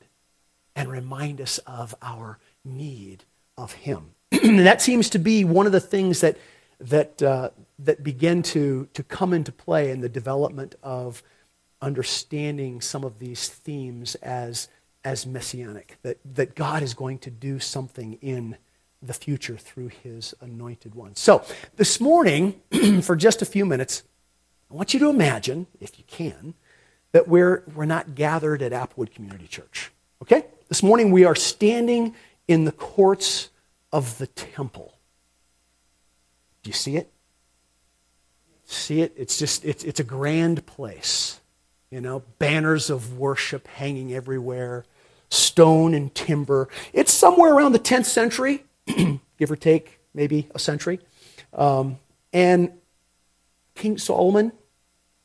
and 0.75 0.91
remind 0.91 1.41
us 1.41 1.59
of 1.59 1.95
our 2.03 2.39
need 2.65 3.25
of 3.57 3.73
Him. 3.73 4.11
that 4.31 4.83
seems 4.83 5.09
to 5.11 5.19
be 5.19 5.45
one 5.45 5.67
of 5.67 5.73
the 5.73 5.81
things 5.81 6.21
that, 6.21 6.37
that, 6.81 7.23
uh, 7.23 7.51
that 7.79 8.03
begin 8.03 8.43
to, 8.43 8.89
to 8.93 9.03
come 9.03 9.33
into 9.33 9.53
play 9.53 9.91
in 9.91 10.01
the 10.01 10.09
development 10.09 10.75
of 10.83 11.23
understanding 11.81 12.81
some 12.81 13.05
of 13.05 13.19
these 13.19 13.49
themes 13.49 14.15
as, 14.17 14.69
as 15.05 15.27
messianic, 15.27 15.97
that, 16.03 16.19
that 16.35 16.55
God 16.55 16.83
is 16.83 16.95
going 16.95 17.19
to 17.21 17.31
do 17.31 17.59
something 17.59 18.15
in 18.21 18.57
the 19.03 19.13
future 19.13 19.57
through 19.57 19.89
his 19.89 20.35
anointed 20.41 20.95
one. 20.95 21.15
So, 21.17 21.45
this 21.77 22.01
morning, 22.01 22.61
for 23.03 23.17
just 23.17 23.43
a 23.43 23.47
few 23.47 23.67
minutes, 23.67 24.03
I 24.71 24.75
want 24.75 24.95
you 24.95 25.01
to 25.01 25.09
imagine, 25.09 25.67
if 25.81 25.99
you 25.99 26.05
can, 26.07 26.55
that 27.13 27.29
we're, 27.29 27.63
we're 27.75 27.85
not 27.87 28.15
gathered 28.15 28.63
at 28.63 28.73
Applewood 28.73 29.13
Community 29.15 29.47
Church. 29.47 29.93
Okay? 30.23 30.45
This 30.69 30.83
morning 30.83 31.13
we 31.13 31.25
are 31.25 31.35
standing 31.35 32.15
in 32.49 32.65
the 32.65 32.73
courts 32.73 33.51
of 33.93 34.19
the 34.19 34.27
temple. 34.27 34.95
Do 36.63 36.71
you 36.71 36.75
see 36.75 36.97
it? 36.97 37.13
See 38.65 39.01
it? 39.01 39.15
It's 39.17 39.39
just, 39.39 39.65
it's, 39.65 39.85
it's 39.85 40.01
a 40.01 40.05
grand 40.05 40.67
place. 40.67 41.41
You 41.91 42.01
know, 42.01 42.25
banners 42.39 42.91
of 42.91 43.17
worship 43.17 43.69
hanging 43.69 44.13
everywhere, 44.13 44.85
stone 45.31 45.95
and 45.95 46.13
timber. 46.15 46.69
It's 46.93 47.15
somewhere 47.15 47.55
around 47.55 47.73
the 47.73 47.79
10th 47.79 48.07
century, 48.07 48.65
give 49.39 49.51
or 49.51 49.57
take 49.57 49.99
maybe 50.15 50.49
a 50.55 50.59
century. 50.59 51.01
Um, 51.53 51.99
and 52.33 52.73
King 53.75 53.99
Solomon 53.99 54.53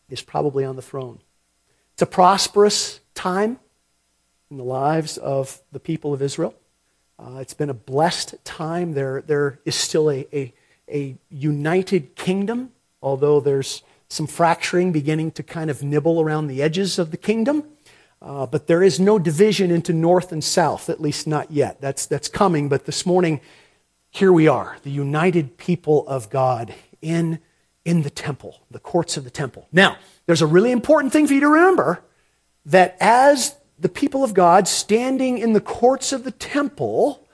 is 0.10 0.22
probably 0.22 0.66
on 0.66 0.76
the 0.76 0.82
throne. 0.82 1.20
It's 1.94 2.02
a 2.02 2.06
prosperous 2.06 3.00
time 3.14 3.60
in 4.50 4.58
the 4.58 4.64
lives 4.64 5.18
of 5.18 5.62
the 5.72 5.80
people 5.80 6.14
of 6.14 6.22
Israel. 6.22 6.54
Uh, 7.18 7.38
it's 7.40 7.54
been 7.54 7.70
a 7.70 7.74
blessed 7.74 8.36
time. 8.44 8.94
There, 8.94 9.22
there 9.22 9.60
is 9.66 9.76
still 9.76 10.10
a, 10.10 10.28
a, 10.34 10.54
a 10.92 11.16
united 11.30 12.16
kingdom, 12.16 12.72
although 13.02 13.40
there's 13.40 13.84
some 14.10 14.28
fracturing 14.28 14.92
beginning 14.92 15.32
to 15.32 15.44
kind 15.44 15.70
of 15.70 15.82
nibble 15.84 16.20
around 16.20 16.48
the 16.48 16.62
edges 16.62 17.00
of 17.00 17.12
the 17.12 17.18
kingdom. 17.18 17.64
Uh, 18.22 18.46
but 18.46 18.68
there 18.68 18.84
is 18.84 19.00
no 19.00 19.18
division 19.18 19.72
into 19.72 19.94
north 19.94 20.32
and 20.32 20.44
south, 20.44 20.90
at 20.90 21.02
least 21.02 21.26
not 21.26 21.50
yet. 21.52 21.82
That's, 21.82 22.06
that's 22.06 22.28
coming. 22.28 22.70
But 22.70 22.86
this 22.86 23.06
morning, 23.06 23.42
here 24.12 24.32
we 24.32 24.48
are, 24.48 24.78
the 24.84 24.92
united 24.92 25.58
people 25.58 26.08
of 26.08 26.30
God 26.30 26.76
in, 27.02 27.40
in 27.84 28.04
the 28.04 28.12
temple, 28.12 28.62
the 28.70 28.80
courts 28.80 29.18
of 29.18 29.24
the 29.24 29.32
temple. 29.32 29.68
Now, 29.72 29.98
there's 30.28 30.42
a 30.42 30.48
really 30.48 30.72
important 30.72 31.14
thing 31.14 31.26
for 31.26 31.34
you 31.34 31.40
to 31.40 31.48
remember 31.48 32.04
that 32.66 32.96
as 33.00 33.56
the 33.80 33.90
people 33.90 34.24
of 34.24 34.36
God 34.36 34.68
standing 34.68 35.40
in 35.40 35.54
the 35.54 35.62
courts 35.62 36.14
of 36.14 36.24
the 36.24 36.32
temple, 36.32 37.28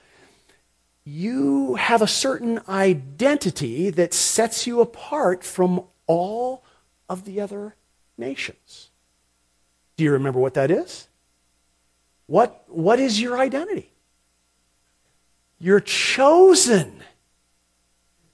you 1.04 1.74
have 1.74 2.00
a 2.00 2.06
certain 2.06 2.60
identity 2.66 3.90
that 3.90 4.14
sets 4.14 4.66
you 4.66 4.80
apart 4.80 5.44
from 5.44 5.84
all 6.06 6.64
of 7.08 7.26
the 7.26 7.40
other 7.40 7.74
nations. 8.16 8.87
Do 9.98 10.04
you 10.04 10.12
remember 10.12 10.38
what 10.38 10.54
that 10.54 10.70
is? 10.70 11.08
What, 12.26 12.62
what 12.68 13.00
is 13.00 13.20
your 13.20 13.36
identity? 13.36 13.90
You're 15.58 15.80
chosen 15.80 17.02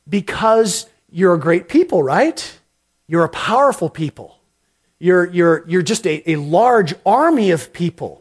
because 0.07 0.87
you're 1.11 1.33
a 1.33 1.41
great 1.41 1.71
people, 1.71 2.03
right? 2.03 2.61
You're 3.07 3.25
a 3.25 3.31
powerful 3.31 3.89
people. 3.89 4.39
You're, 4.99 5.25
you're, 5.31 5.65
you're 5.67 5.83
just 5.83 6.07
a, 6.07 6.31
a 6.31 6.37
large 6.37 6.95
army 7.07 7.51
of 7.51 7.73
people. 7.73 8.21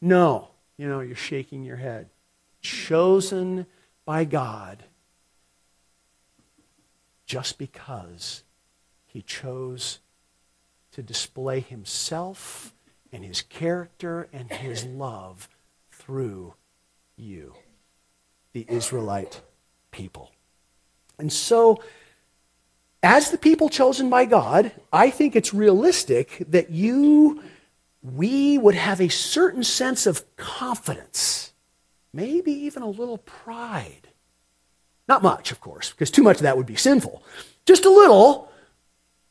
No, 0.00 0.48
you 0.78 0.88
know, 0.88 1.00
you're 1.00 1.14
shaking 1.14 1.64
your 1.64 1.76
head. 1.76 2.08
Chosen 2.62 3.66
by 4.06 4.24
God 4.24 4.82
just 7.26 7.58
because 7.58 8.44
he 9.04 9.20
chose 9.20 9.98
to 10.92 11.02
display 11.02 11.60
himself 11.60 12.72
and 13.12 13.24
his 13.24 13.42
character 13.42 14.28
and 14.32 14.50
his 14.50 14.84
love 14.84 15.48
through 15.90 16.54
you, 17.16 17.54
the 18.52 18.64
Israelite 18.68 19.42
people. 19.90 20.32
And 21.18 21.32
so, 21.32 21.82
as 23.02 23.30
the 23.30 23.38
people 23.38 23.68
chosen 23.68 24.08
by 24.08 24.24
God, 24.24 24.72
I 24.92 25.10
think 25.10 25.36
it's 25.36 25.52
realistic 25.52 26.42
that 26.48 26.70
you, 26.70 27.42
we 28.02 28.58
would 28.58 28.74
have 28.74 29.00
a 29.00 29.08
certain 29.08 29.64
sense 29.64 30.06
of 30.06 30.24
confidence, 30.36 31.52
maybe 32.12 32.52
even 32.52 32.82
a 32.82 32.88
little 32.88 33.18
pride. 33.18 34.08
Not 35.08 35.22
much, 35.22 35.52
of 35.52 35.60
course, 35.60 35.90
because 35.90 36.10
too 36.10 36.22
much 36.22 36.36
of 36.36 36.42
that 36.42 36.56
would 36.56 36.66
be 36.66 36.76
sinful. 36.76 37.22
Just 37.66 37.84
a 37.84 37.90
little, 37.90 38.50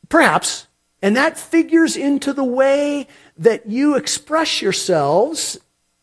perhaps, 0.08 0.67
and 1.02 1.16
that 1.16 1.38
figures 1.38 1.96
into 1.96 2.32
the 2.32 2.44
way 2.44 3.06
that 3.36 3.66
you 3.66 3.96
express 3.96 4.60
yourselves 4.60 5.58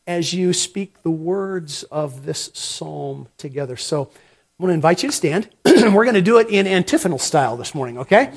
as 0.08 0.34
you 0.34 0.54
speak 0.54 1.02
the 1.04 1.12
words 1.12 1.84
of 1.84 2.26
this 2.26 2.52
psalm 2.54 3.28
together. 3.38 3.76
So, 3.76 4.10
I'm 4.58 4.64
going 4.64 4.70
to 4.70 4.76
invite 4.76 5.04
you 5.04 5.10
to 5.10 5.16
stand. 5.16 5.50
We're 5.66 6.06
going 6.06 6.14
to 6.14 6.22
do 6.22 6.38
it 6.38 6.48
in 6.48 6.66
antiphonal 6.66 7.20
style 7.20 7.58
this 7.58 7.76
morning, 7.76 7.98
okay? 7.98 8.32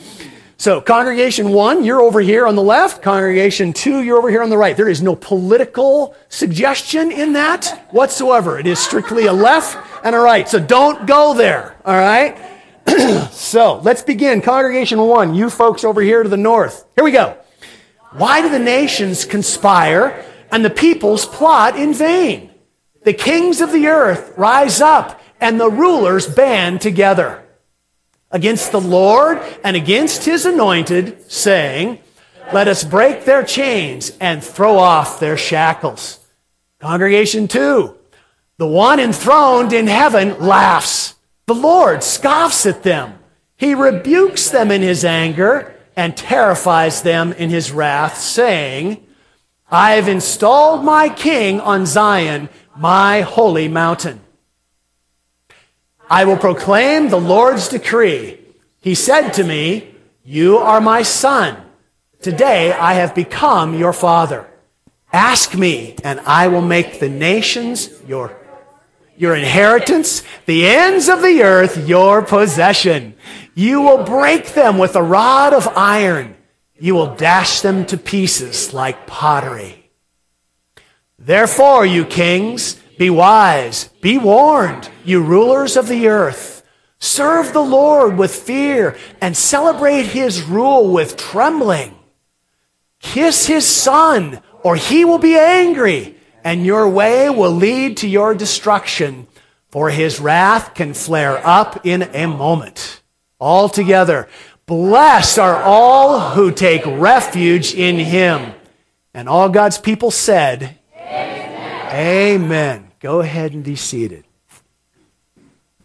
So, 0.56 0.80
congregation 0.80 1.50
one, 1.50 1.84
you're 1.84 2.00
over 2.00 2.20
here 2.20 2.44
on 2.44 2.56
the 2.56 2.62
left. 2.62 3.02
Congregation 3.02 3.72
two, 3.72 4.02
you're 4.02 4.18
over 4.18 4.28
here 4.28 4.42
on 4.42 4.50
the 4.50 4.56
right. 4.56 4.76
There 4.76 4.88
is 4.88 5.00
no 5.00 5.14
political 5.14 6.16
suggestion 6.28 7.12
in 7.12 7.34
that 7.34 7.86
whatsoever. 7.92 8.58
It 8.58 8.66
is 8.66 8.80
strictly 8.80 9.26
a 9.26 9.32
left 9.32 9.78
and 10.04 10.16
a 10.16 10.18
right. 10.18 10.48
So, 10.48 10.58
don't 10.58 11.06
go 11.06 11.34
there, 11.34 11.76
all 11.84 11.94
right? 11.94 12.36
so, 13.30 13.80
let's 13.80 14.02
begin. 14.02 14.40
Congregation 14.40 14.98
one, 15.00 15.34
you 15.34 15.50
folks 15.50 15.84
over 15.84 16.00
here 16.00 16.22
to 16.22 16.28
the 16.28 16.36
north. 16.36 16.84
Here 16.94 17.04
we 17.04 17.12
go. 17.12 17.36
Why 18.12 18.40
do 18.40 18.48
the 18.48 18.58
nations 18.58 19.24
conspire 19.24 20.24
and 20.50 20.64
the 20.64 20.70
peoples 20.70 21.26
plot 21.26 21.76
in 21.78 21.92
vain? 21.92 22.50
The 23.04 23.12
kings 23.12 23.60
of 23.60 23.72
the 23.72 23.86
earth 23.86 24.34
rise 24.36 24.80
up 24.80 25.20
and 25.40 25.60
the 25.60 25.70
rulers 25.70 26.26
band 26.26 26.80
together 26.80 27.44
against 28.30 28.72
the 28.72 28.80
Lord 28.80 29.40
and 29.64 29.76
against 29.76 30.24
his 30.24 30.44
anointed, 30.46 31.30
saying, 31.30 32.00
Let 32.52 32.68
us 32.68 32.84
break 32.84 33.24
their 33.24 33.42
chains 33.42 34.12
and 34.20 34.42
throw 34.42 34.78
off 34.78 35.20
their 35.20 35.36
shackles. 35.36 36.18
Congregation 36.80 37.48
two, 37.48 37.96
the 38.58 38.66
one 38.66 39.00
enthroned 39.00 39.72
in 39.72 39.86
heaven 39.86 40.38
laughs. 40.38 41.14
The 41.48 41.54
Lord 41.54 42.04
scoffs 42.04 42.66
at 42.66 42.82
them. 42.82 43.18
He 43.56 43.74
rebukes 43.74 44.50
them 44.50 44.70
in 44.70 44.82
his 44.82 45.02
anger 45.02 45.74
and 45.96 46.14
terrifies 46.14 47.00
them 47.00 47.32
in 47.32 47.48
his 47.48 47.72
wrath, 47.72 48.18
saying, 48.18 49.02
I 49.70 49.92
have 49.92 50.08
installed 50.08 50.84
my 50.84 51.08
king 51.08 51.58
on 51.58 51.86
Zion, 51.86 52.50
my 52.76 53.22
holy 53.22 53.66
mountain. 53.66 54.20
I 56.10 56.26
will 56.26 56.36
proclaim 56.36 57.08
the 57.08 57.20
Lord's 57.34 57.68
decree. 57.68 58.38
He 58.82 58.94
said 58.94 59.30
to 59.30 59.42
me, 59.42 59.94
You 60.22 60.58
are 60.58 60.82
my 60.82 61.00
son. 61.00 61.56
Today 62.20 62.72
I 62.72 62.92
have 62.92 63.14
become 63.14 63.72
your 63.72 63.94
father. 63.94 64.46
Ask 65.14 65.54
me, 65.54 65.96
and 66.04 66.20
I 66.20 66.48
will 66.48 66.60
make 66.60 67.00
the 67.00 67.08
nations 67.08 67.88
your, 68.06 68.36
your 69.18 69.34
inheritance, 69.34 70.22
the 70.46 70.66
ends 70.66 71.08
of 71.08 71.22
the 71.22 71.42
earth 71.42 71.88
your 71.88 72.22
possession. 72.22 73.14
You 73.54 73.82
will 73.82 74.04
break 74.04 74.54
them 74.54 74.78
with 74.78 74.94
a 74.96 75.02
rod 75.02 75.52
of 75.52 75.68
iron. 75.76 76.36
You 76.78 76.94
will 76.94 77.16
dash 77.16 77.60
them 77.60 77.84
to 77.86 77.96
pieces 77.96 78.72
like 78.72 79.06
pottery. 79.06 79.90
Therefore, 81.18 81.84
you 81.84 82.04
kings, 82.04 82.74
be 82.96 83.10
wise, 83.10 83.88
be 84.00 84.18
warned, 84.18 84.88
you 85.04 85.22
rulers 85.22 85.76
of 85.76 85.88
the 85.88 86.08
earth. 86.08 86.62
Serve 87.00 87.52
the 87.52 87.60
Lord 87.60 88.16
with 88.16 88.34
fear 88.34 88.96
and 89.20 89.36
celebrate 89.36 90.06
his 90.06 90.42
rule 90.42 90.92
with 90.92 91.16
trembling. 91.16 91.96
Kiss 93.00 93.46
his 93.46 93.66
son, 93.66 94.40
or 94.62 94.76
he 94.76 95.04
will 95.04 95.18
be 95.18 95.36
angry, 95.36 96.17
and 96.48 96.64
your 96.64 96.88
way 96.88 97.28
will 97.28 97.52
lead 97.52 97.98
to 97.98 98.08
your 98.08 98.34
destruction, 98.34 99.26
for 99.68 99.90
his 99.90 100.18
wrath 100.18 100.72
can 100.72 100.94
flare 100.94 101.46
up 101.46 101.84
in 101.84 102.00
a 102.14 102.26
moment. 102.26 103.02
Altogether, 103.38 104.30
blessed 104.64 105.38
are 105.38 105.62
all 105.62 106.30
who 106.30 106.50
take 106.50 106.86
refuge 106.86 107.74
in 107.74 107.96
him. 107.96 108.54
And 109.12 109.28
all 109.28 109.50
God's 109.50 109.76
people 109.76 110.10
said, 110.10 110.78
Amen. 110.96 111.94
Amen. 111.94 112.90
Go 112.98 113.20
ahead 113.20 113.52
and 113.52 113.62
be 113.62 113.76
seated. 113.76 114.24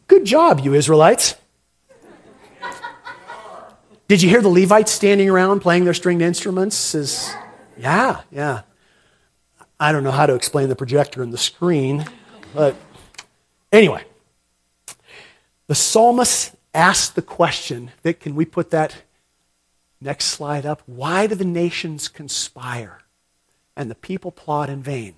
Good 0.07 0.23
job, 0.23 0.61
you 0.61 0.75
Israelites. 0.75 1.35
Did 4.07 4.21
you 4.21 4.29
hear 4.29 4.41
the 4.41 4.47
Levites 4.47 4.93
standing 4.93 5.29
around 5.29 5.59
playing 5.59 5.83
their 5.83 5.93
stringed 5.93 6.21
instruments? 6.21 6.95
Is, 6.95 7.33
yeah, 7.77 8.21
yeah. 8.31 8.61
I 9.79 9.91
don't 9.91 10.03
know 10.03 10.11
how 10.11 10.25
to 10.25 10.35
explain 10.35 10.69
the 10.69 10.75
projector 10.75 11.21
and 11.21 11.33
the 11.33 11.37
screen, 11.37 12.05
but 12.53 12.75
anyway. 13.71 14.03
The 15.67 15.75
psalmist 15.75 16.55
asked 16.73 17.15
the 17.15 17.21
question 17.21 17.91
that 18.01 18.19
can 18.19 18.35
we 18.35 18.45
put 18.45 18.71
that 18.71 19.03
next 20.01 20.25
slide 20.25 20.65
up? 20.65 20.81
Why 20.85 21.27
do 21.27 21.35
the 21.35 21.45
nations 21.45 22.07
conspire 22.07 23.01
and 23.75 23.89
the 23.89 23.95
people 23.95 24.31
plot 24.31 24.69
in 24.69 24.83
vain? 24.83 25.15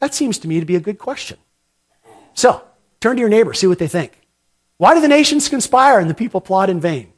That 0.00 0.14
seems 0.14 0.38
to 0.40 0.48
me 0.48 0.60
to 0.60 0.66
be 0.66 0.76
a 0.76 0.80
good 0.80 0.98
question. 0.98 1.38
So, 2.34 2.62
turn 3.00 3.16
to 3.16 3.20
your 3.20 3.28
neighbor, 3.28 3.54
see 3.54 3.66
what 3.66 3.78
they 3.78 3.88
think. 3.88 4.12
Why 4.76 4.94
do 4.94 5.00
the 5.00 5.08
nations 5.08 5.48
conspire 5.48 5.98
and 5.98 6.08
the 6.08 6.14
people 6.14 6.40
plot 6.40 6.70
in 6.70 6.80
vain? 6.80 7.12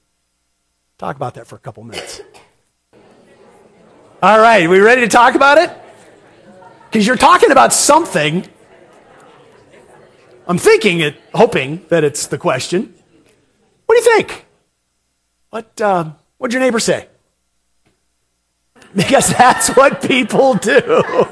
Talk 0.99 1.17
about 1.17 1.35
that 1.35 1.47
for 1.47 1.57
a 1.57 1.59
couple 1.59 1.83
minutes. 1.83 2.21
All 4.23 4.39
right, 4.39 4.69
we 4.69 4.81
ready 4.81 5.01
to 5.01 5.09
talk 5.09 5.35
about 5.35 5.59
it? 5.59 5.71
Because 6.91 7.07
you're 7.07 7.17
talking 7.17 7.53
about 7.53 7.73
something. 7.73 8.45
I'm 10.49 10.59
thinking 10.59 10.99
it, 10.99 11.17
hoping 11.33 11.87
that 11.89 12.03
it's 12.03 12.27
the 12.27 12.37
question. 12.37 12.93
What 13.87 13.95
do 13.95 14.03
you 14.03 14.17
think? 14.17 14.47
What, 15.51 15.81
uh, 15.81 16.11
what'd 16.39 16.53
your 16.53 16.63
neighbor 16.63 16.81
say? 16.81 17.07
Because 18.95 19.29
that's 19.37 19.69
what 19.77 20.03
people 20.03 20.55
do. 20.55 21.29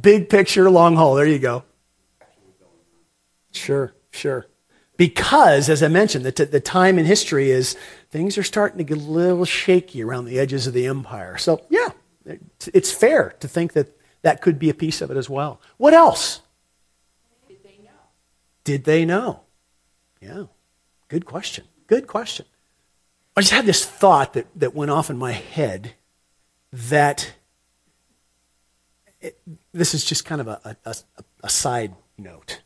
Big 0.00 0.28
picture, 0.28 0.68
long 0.68 0.96
haul. 0.96 1.14
There 1.14 1.26
you 1.26 1.38
go. 1.38 1.62
Sure, 3.52 3.94
sure. 4.10 4.46
Because, 4.96 5.68
as 5.68 5.80
I 5.84 5.88
mentioned, 5.88 6.24
the, 6.24 6.32
t- 6.32 6.44
the 6.44 6.60
time 6.60 6.98
in 6.98 7.04
history 7.04 7.52
is 7.52 7.76
things 8.10 8.36
are 8.36 8.42
starting 8.42 8.78
to 8.78 8.84
get 8.84 8.98
a 8.98 9.00
little 9.00 9.44
shaky 9.44 10.02
around 10.02 10.24
the 10.24 10.40
edges 10.40 10.66
of 10.66 10.74
the 10.74 10.86
empire. 10.86 11.38
So, 11.38 11.64
yeah, 11.70 11.90
it's 12.72 12.92
fair 12.92 13.34
to 13.40 13.48
think 13.48 13.72
that 13.72 13.96
that 14.22 14.40
could 14.40 14.58
be 14.58 14.70
a 14.70 14.74
piece 14.74 15.00
of 15.00 15.10
it 15.10 15.16
as 15.16 15.30
well. 15.30 15.60
What 15.76 15.94
else? 15.94 16.40
Did 17.48 17.62
they 17.62 17.78
know? 17.82 17.90
Did 18.64 18.84
they 18.84 19.04
know? 19.04 19.40
Yeah, 20.20 20.44
good 21.08 21.24
question. 21.24 21.64
Good 21.86 22.06
question. 22.06 22.46
I 23.36 23.40
just 23.40 23.52
had 23.52 23.66
this 23.66 23.86
thought 23.86 24.32
that, 24.32 24.46
that 24.56 24.74
went 24.74 24.90
off 24.90 25.10
in 25.10 25.16
my 25.16 25.32
head 25.32 25.94
that 26.72 27.34
it, 29.20 29.38
this 29.72 29.94
is 29.94 30.04
just 30.04 30.24
kind 30.24 30.40
of 30.40 30.48
a, 30.48 30.76
a, 30.84 30.94
a 31.44 31.48
side 31.48 31.94
note, 32.18 32.62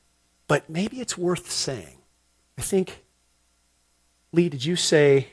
but 0.48 0.68
maybe 0.68 1.00
it's 1.00 1.16
worth 1.16 1.50
saying. 1.50 1.98
I 2.58 2.62
think, 2.62 3.04
Lee, 4.32 4.48
did 4.48 4.64
you 4.64 4.76
say 4.76 5.28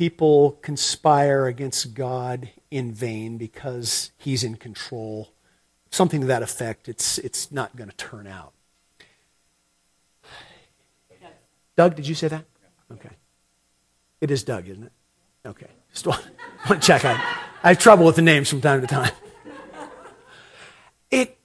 people 0.00 0.52
conspire 0.62 1.46
against 1.46 1.92
God 1.92 2.48
in 2.70 2.90
vain 2.90 3.36
because 3.36 4.12
he's 4.16 4.42
in 4.42 4.56
control? 4.56 5.34
Something 5.90 6.22
to 6.22 6.26
that 6.26 6.42
effect. 6.42 6.88
It's, 6.88 7.18
it's 7.18 7.52
not 7.52 7.76
going 7.76 7.90
to 7.90 7.96
turn 7.96 8.26
out. 8.26 8.54
Doug, 11.76 11.96
did 11.96 12.08
you 12.08 12.14
say 12.14 12.28
that? 12.28 12.46
Okay. 12.90 13.10
It 14.22 14.30
is 14.30 14.42
Doug, 14.42 14.70
isn't 14.70 14.84
it? 14.84 14.92
Okay. 15.44 15.66
Just 15.92 16.06
want, 16.06 16.26
want 16.66 16.80
to 16.80 16.86
check. 16.86 17.04
I, 17.04 17.12
I 17.62 17.68
have 17.68 17.78
trouble 17.78 18.06
with 18.06 18.16
the 18.16 18.22
names 18.22 18.48
from 18.48 18.62
time 18.62 18.80
to 18.80 18.86
time. 18.86 19.12
It, 21.10 21.36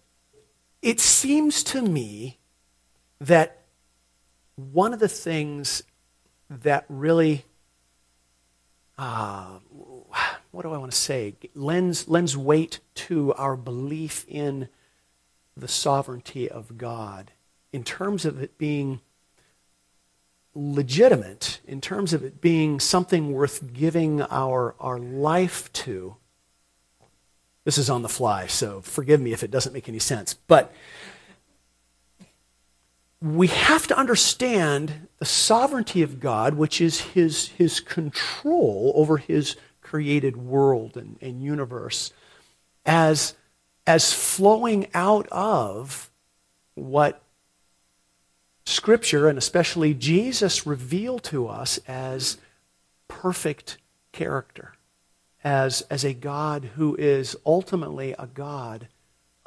it 0.81 1.01
seems 1.01 1.61
to 1.65 1.81
me 1.81 2.37
that 3.19 3.63
one 4.55 4.93
of 4.93 5.01
the 5.01 5.09
things 5.09 5.83
that 6.49 6.85
really, 6.87 7.43
uh, 8.97 9.59
what 10.51 10.63
do 10.63 10.71
I 10.71 10.77
want 10.77 10.91
to 10.91 10.97
say, 10.97 11.35
lends, 11.53 12.07
lends 12.07 12.37
weight 12.37 12.79
to 12.95 13.33
our 13.33 13.55
belief 13.55 14.25
in 14.27 14.69
the 15.57 15.67
sovereignty 15.67 16.49
of 16.49 16.77
God 16.77 17.31
in 17.71 17.83
terms 17.83 18.25
of 18.25 18.41
it 18.41 18.57
being 18.57 19.01
legitimate, 20.53 21.59
in 21.67 21.81
terms 21.81 22.13
of 22.13 22.23
it 22.23 22.39
being 22.39 22.79
something 22.79 23.33
worth 23.33 23.73
giving 23.73 24.21
our, 24.21 24.75
our 24.79 24.97
life 24.97 25.71
to, 25.73 26.15
this 27.65 27.77
is 27.77 27.89
on 27.89 28.01
the 28.01 28.09
fly, 28.09 28.47
so 28.47 28.79
forgive 28.79 29.19
me 29.19 29.33
if 29.33 29.43
it 29.43 29.51
doesn't 29.51 29.73
make 29.73 29.89
any 29.89 29.99
sense. 29.99 30.33
But 30.33 30.73
we 33.25 33.47
have 33.47 33.87
to 33.87 33.97
understand 33.97 35.07
the 35.17 35.25
sovereignty 35.25 36.03
of 36.03 36.19
God, 36.19 36.53
which 36.53 36.79
is 36.79 37.01
his, 37.01 37.47
his 37.47 37.79
control 37.79 38.93
over 38.95 39.17
his 39.17 39.55
created 39.81 40.37
world 40.37 40.95
and, 40.95 41.17
and 41.21 41.41
universe, 41.41 42.13
as, 42.85 43.33
as 43.87 44.13
flowing 44.13 44.87
out 44.93 45.27
of 45.31 46.11
what 46.75 47.23
Scripture, 48.67 49.27
and 49.27 49.39
especially 49.39 49.95
Jesus, 49.95 50.67
reveal 50.67 51.17
to 51.19 51.47
us 51.47 51.79
as 51.87 52.37
perfect 53.07 53.77
character 54.11 54.73
as, 55.43 55.81
as 55.89 56.03
a 56.03 56.13
God 56.13 56.71
who 56.75 56.95
is 56.95 57.35
ultimately 57.43 58.13
a 58.19 58.27
God 58.27 58.87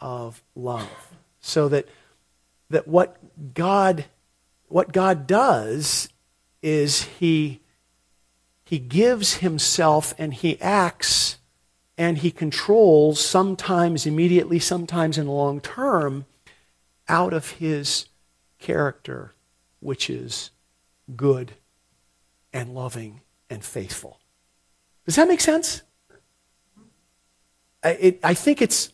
of 0.00 0.42
love. 0.56 1.12
So 1.40 1.68
that, 1.68 1.88
that 2.70 2.86
what 2.86 3.54
God 3.54 4.04
what 4.68 4.92
God 4.92 5.26
does 5.26 6.08
is 6.62 7.02
he, 7.02 7.60
he 8.64 8.78
gives 8.78 9.34
himself 9.34 10.14
and 10.18 10.34
he 10.34 10.60
acts 10.60 11.38
and 11.96 12.18
he 12.18 12.30
controls, 12.30 13.18
sometimes 13.18 14.06
immediately, 14.06 14.58
sometimes 14.58 15.18
in 15.18 15.26
the 15.26 15.32
long 15.32 15.60
term, 15.60 16.26
out 17.08 17.32
of 17.32 17.52
his 17.52 18.06
character, 18.58 19.34
which 19.80 20.08
is 20.08 20.50
good 21.16 21.52
and 22.52 22.74
loving 22.74 23.22
and 23.50 23.64
faithful. 23.64 24.20
Does 25.06 25.16
that 25.16 25.28
make 25.28 25.40
sense? 25.40 25.82
it, 27.82 28.20
I 28.22 28.34
think 28.34 28.60
it's, 28.60 28.92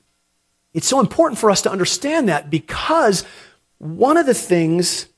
it's 0.72 0.86
so 0.86 1.00
important 1.00 1.38
for 1.38 1.50
us 1.50 1.62
to 1.62 1.70
understand 1.70 2.28
that 2.28 2.48
because 2.48 3.24
one 3.84 4.16
of 4.16 4.24
the 4.24 4.32
things 4.32 5.08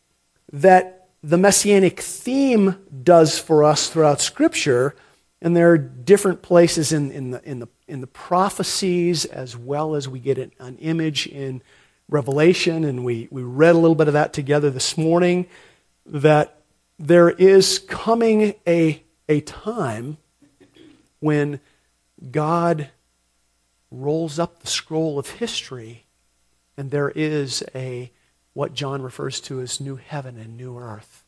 that 0.53 1.11
the 1.23 1.39
messianic 1.39 2.01
theme 2.01 2.77
does 3.05 3.39
for 3.39 3.63
us 3.63 3.89
throughout 3.89 4.21
Scripture, 4.21 4.97
and 5.41 5.57
there 5.57 5.71
are 5.71 5.79
different 5.79 6.43
places 6.43 6.93
in, 6.93 7.13
in, 7.13 7.31
the, 7.31 7.49
in, 7.49 7.61
the, 7.61 7.69
in 7.87 8.01
the 8.01 8.09
prophecies 8.09 9.25
as 9.25 9.57
well 9.57 9.95
as 9.95 10.09
we 10.09 10.19
get 10.19 10.37
an, 10.37 10.51
an 10.59 10.79
image 10.79 11.29
in 11.29 11.63
Revelation, 12.09 12.83
and 12.83 13.05
we, 13.05 13.29
we 13.31 13.45
read 13.45 13.77
a 13.77 13.79
little 13.79 13.95
bit 13.95 14.09
of 14.09 14.15
that 14.15 14.33
together 14.33 14.69
this 14.69 14.99
morning, 14.99 15.47
that 16.05 16.61
there 16.99 17.31
is 17.31 17.79
coming 17.79 18.55
a, 18.67 19.01
a 19.29 19.43
time 19.43 20.17
when 21.21 21.61
God 22.33 22.89
rolls 23.93 24.41
up 24.41 24.59
the 24.59 24.67
scroll 24.67 25.21
of 25.21 25.31
history 25.31 26.07
and 26.77 26.91
there 26.91 27.11
is 27.11 27.63
a 27.73 28.11
what 28.57 28.73
John 28.73 29.03
refers 29.03 29.39
to 29.43 29.61
as 29.61 29.83
new 29.83 29.97
heaven 29.97 30.39
and 30.39 30.57
new 30.57 30.79
earth. 30.79 31.27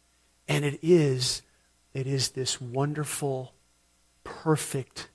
And 0.49 0.65
it 0.65 0.79
is 0.81 1.43
it 1.93 2.07
is 2.07 2.31
this 2.31 2.59
wonderful 2.59 3.53
perfect 4.25 5.11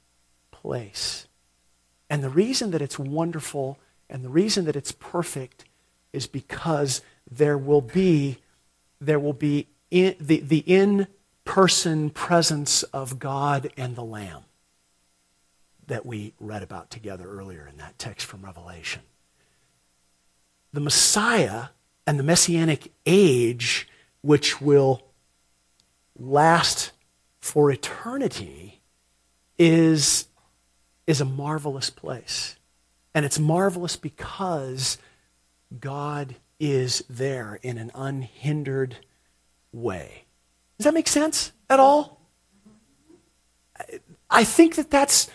place. 0.51 1.27
And 2.11 2.23
the 2.23 2.29
reason 2.29 2.69
that 2.69 2.83
it's 2.83 2.99
wonderful 2.99 3.79
and 4.11 4.23
the 4.23 4.29
reason 4.29 4.65
that 4.65 4.75
it's 4.75 4.91
perfect 4.91 5.65
is 6.11 6.27
because 6.27 7.01
there 7.31 7.57
will 7.57 7.81
be 7.81 8.37
there 9.01 9.19
will 9.19 9.33
be 9.33 9.69
in, 9.89 10.15
the, 10.19 10.39
the 10.39 10.59
in-person 10.59 12.11
presence 12.11 12.83
of 12.83 13.17
God 13.17 13.71
and 13.75 13.95
the 13.95 14.03
Lamb 14.03 14.43
that 15.87 16.05
we 16.05 16.35
read 16.39 16.61
about 16.61 16.91
together 16.91 17.27
earlier 17.27 17.67
in 17.67 17.77
that 17.77 17.97
text 17.97 18.27
from 18.27 18.45
Revelation. 18.45 19.01
The 20.71 20.79
Messiah 20.79 21.69
and 22.05 22.19
the 22.19 22.23
Messianic 22.23 22.91
age, 23.05 23.87
which 24.21 24.61
will 24.61 25.03
last 26.17 26.91
for 27.39 27.71
eternity, 27.71 28.81
is, 29.57 30.27
is 31.07 31.21
a 31.21 31.25
marvelous 31.25 31.89
place. 31.89 32.57
And 33.13 33.25
it's 33.25 33.39
marvelous 33.39 33.95
because 33.95 34.97
God 35.79 36.35
is 36.59 37.03
there 37.09 37.59
in 37.61 37.77
an 37.77 37.91
unhindered 37.93 38.97
way. 39.71 40.25
Does 40.77 40.85
that 40.85 40.93
make 40.93 41.07
sense 41.07 41.51
at 41.69 41.79
all? 41.79 42.21
I 44.29 44.43
think 44.43 44.75
that 44.75 44.89
that's 44.89 45.29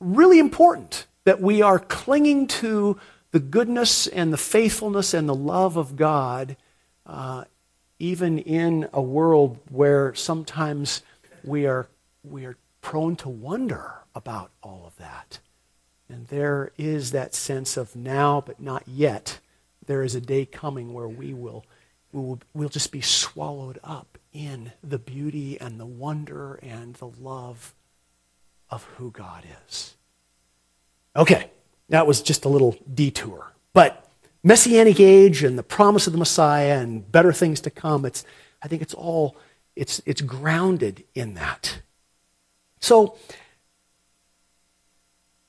really 0.00 0.38
important 0.38 1.06
that 1.24 1.40
we 1.40 1.62
are 1.62 1.78
clinging 1.78 2.46
to 2.48 2.98
the 3.32 3.40
goodness 3.40 4.06
and 4.06 4.32
the 4.32 4.38
faithfulness 4.38 5.12
and 5.14 5.28
the 5.28 5.34
love 5.34 5.76
of 5.76 5.96
God, 5.96 6.56
uh, 7.06 7.44
even 7.98 8.38
in 8.38 8.88
a 8.92 9.02
world 9.02 9.58
where 9.70 10.14
sometimes 10.14 11.02
we 11.42 11.66
are, 11.66 11.88
we 12.22 12.44
are 12.44 12.56
prone 12.82 13.16
to 13.16 13.28
wonder 13.28 13.94
about 14.14 14.50
all 14.62 14.84
of 14.86 14.96
that. 14.98 15.38
And 16.08 16.26
there 16.28 16.72
is 16.76 17.12
that 17.12 17.34
sense 17.34 17.78
of 17.78 17.96
now, 17.96 18.42
but 18.44 18.60
not 18.60 18.86
yet. 18.86 19.40
There 19.86 20.02
is 20.02 20.14
a 20.14 20.20
day 20.20 20.44
coming 20.44 20.92
where 20.92 21.08
we 21.08 21.32
will, 21.32 21.64
we 22.12 22.20
will 22.20 22.40
we'll 22.52 22.68
just 22.68 22.92
be 22.92 23.00
swallowed 23.00 23.78
up 23.82 24.18
in 24.32 24.72
the 24.82 24.98
beauty 24.98 25.58
and 25.58 25.80
the 25.80 25.86
wonder 25.86 26.54
and 26.56 26.94
the 26.96 27.08
love 27.08 27.74
of 28.68 28.84
who 28.96 29.10
God 29.10 29.44
is. 29.66 29.96
Okay, 31.16 31.50
that 31.92 32.06
was 32.06 32.22
just 32.22 32.46
a 32.46 32.48
little 32.48 32.74
detour. 32.94 33.52
But 33.74 34.08
Messianic 34.42 34.98
age 34.98 35.42
and 35.44 35.58
the 35.58 35.62
promise 35.62 36.06
of 36.06 36.14
the 36.14 36.18
Messiah 36.18 36.80
and 36.80 37.12
better 37.12 37.34
things 37.34 37.60
to 37.60 37.70
come, 37.70 38.06
it's, 38.06 38.24
I 38.62 38.68
think 38.68 38.80
it's 38.80 38.94
all, 38.94 39.36
it's, 39.76 40.00
it's 40.06 40.22
grounded 40.22 41.04
in 41.14 41.34
that. 41.34 41.82
So, 42.80 43.18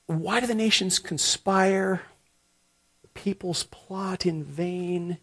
why 0.08 0.42
do 0.42 0.48
the 0.48 0.54
nations 0.54 1.00
conspire? 1.00 2.02
The 3.04 3.08
peoples 3.08 3.64
plot 3.64 4.26
in 4.26 4.44
vain. 4.44 5.20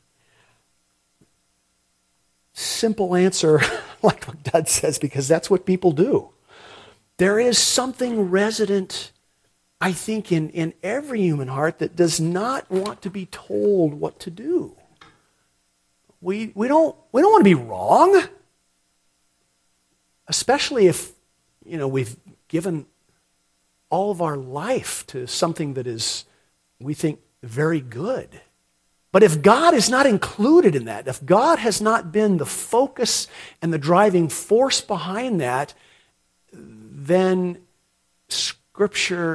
Simple 2.54 3.14
answer, 3.14 3.60
like 4.02 4.24
what 4.24 4.42
Doug 4.42 4.68
says, 4.68 4.98
because 4.98 5.28
that's 5.28 5.50
what 5.50 5.66
people 5.66 5.92
do. 5.92 6.30
There 7.18 7.38
is 7.38 7.58
something 7.58 8.30
resident, 8.30 9.12
I 9.80 9.92
think, 9.92 10.30
in, 10.30 10.50
in 10.50 10.74
every 10.82 11.22
human 11.22 11.48
heart 11.48 11.78
that 11.78 11.96
does 11.96 12.20
not 12.20 12.70
want 12.70 13.00
to 13.02 13.10
be 13.10 13.26
told 13.26 13.94
what 13.94 14.20
to 14.20 14.30
do. 14.30 14.76
We, 16.20 16.52
we, 16.54 16.68
don't, 16.68 16.94
we 17.12 17.22
don't 17.22 17.32
want 17.32 17.44
to 17.44 17.50
be 17.50 17.54
wrong, 17.54 18.22
especially 20.28 20.86
if 20.86 21.12
you 21.64 21.78
know, 21.78 21.88
we've 21.88 22.16
given 22.48 22.86
all 23.88 24.10
of 24.10 24.20
our 24.20 24.36
life 24.36 25.06
to 25.08 25.26
something 25.26 25.74
that 25.74 25.86
is, 25.86 26.24
we 26.78 26.94
think, 26.94 27.20
very 27.42 27.80
good. 27.80 28.40
But 29.12 29.22
if 29.22 29.42
God 29.42 29.74
is 29.74 29.88
not 29.88 30.06
included 30.06 30.76
in 30.76 30.84
that, 30.84 31.08
if 31.08 31.24
God 31.24 31.58
has 31.58 31.80
not 31.80 32.12
been 32.12 32.36
the 32.36 32.46
focus 32.46 33.26
and 33.60 33.72
the 33.72 33.78
driving 33.78 34.28
force 34.28 34.80
behind 34.80 35.40
that, 35.40 35.74
then 36.52 37.58
Scripture 38.28 38.59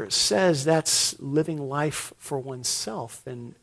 says 0.09 0.65
that's 0.65 1.19
living 1.19 1.69
life 1.69 2.13
for 2.17 2.39
oneself, 2.39 3.21
and, 3.25 3.55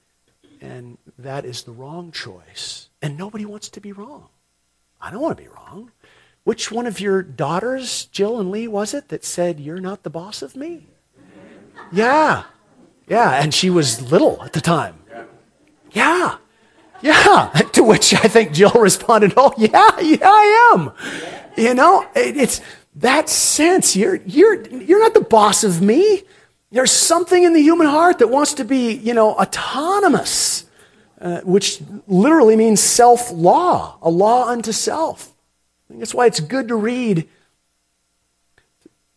and 0.60 0.98
that 1.18 1.44
is 1.44 1.62
the 1.62 1.72
wrong 1.72 2.12
choice. 2.12 2.88
And 3.00 3.16
nobody 3.18 3.44
wants 3.44 3.68
to 3.70 3.80
be 3.80 3.92
wrong. 3.92 4.28
I 5.00 5.10
don't 5.10 5.20
want 5.20 5.36
to 5.36 5.42
be 5.42 5.48
wrong. 5.48 5.90
Which 6.44 6.70
one 6.72 6.86
of 6.86 7.00
your 7.00 7.22
daughters, 7.22 8.06
Jill 8.06 8.40
and 8.40 8.50
Lee, 8.50 8.68
was 8.68 8.94
it 8.94 9.08
that 9.08 9.24
said, 9.24 9.60
You're 9.60 9.80
not 9.80 10.02
the 10.02 10.10
boss 10.10 10.42
of 10.42 10.56
me? 10.56 10.86
Yeah. 11.90 12.44
Yeah. 13.08 13.42
And 13.42 13.52
she 13.52 13.70
was 13.70 14.10
little 14.10 14.42
at 14.42 14.52
the 14.52 14.60
time. 14.60 14.98
Yeah. 15.92 16.38
Yeah. 17.00 17.48
To 17.72 17.82
which 17.82 18.12
I 18.12 18.28
think 18.28 18.52
Jill 18.52 18.70
responded, 18.74 19.32
Oh, 19.36 19.54
yeah, 19.56 19.98
yeah, 20.00 20.18
I 20.22 20.74
am. 20.74 20.92
You 21.56 21.74
know, 21.74 22.06
it's 22.14 22.60
that 22.96 23.28
sense. 23.28 23.96
You're, 23.96 24.16
you're, 24.26 24.66
you're 24.68 25.00
not 25.00 25.14
the 25.14 25.22
boss 25.22 25.64
of 25.64 25.80
me. 25.80 26.22
There's 26.70 26.90
something 26.90 27.42
in 27.42 27.52
the 27.52 27.60
human 27.60 27.86
heart 27.86 28.18
that 28.18 28.28
wants 28.28 28.54
to 28.54 28.64
be, 28.64 28.92
you 28.92 29.14
know, 29.14 29.32
autonomous, 29.32 30.64
uh, 31.20 31.40
which 31.40 31.80
literally 32.06 32.56
means 32.56 32.80
self 32.80 33.30
law, 33.30 33.98
a 34.02 34.10
law 34.10 34.48
unto 34.48 34.72
self. 34.72 35.32
That's 35.90 36.14
why 36.14 36.26
it's 36.26 36.40
good 36.40 36.68
to 36.68 36.76
read 36.76 37.28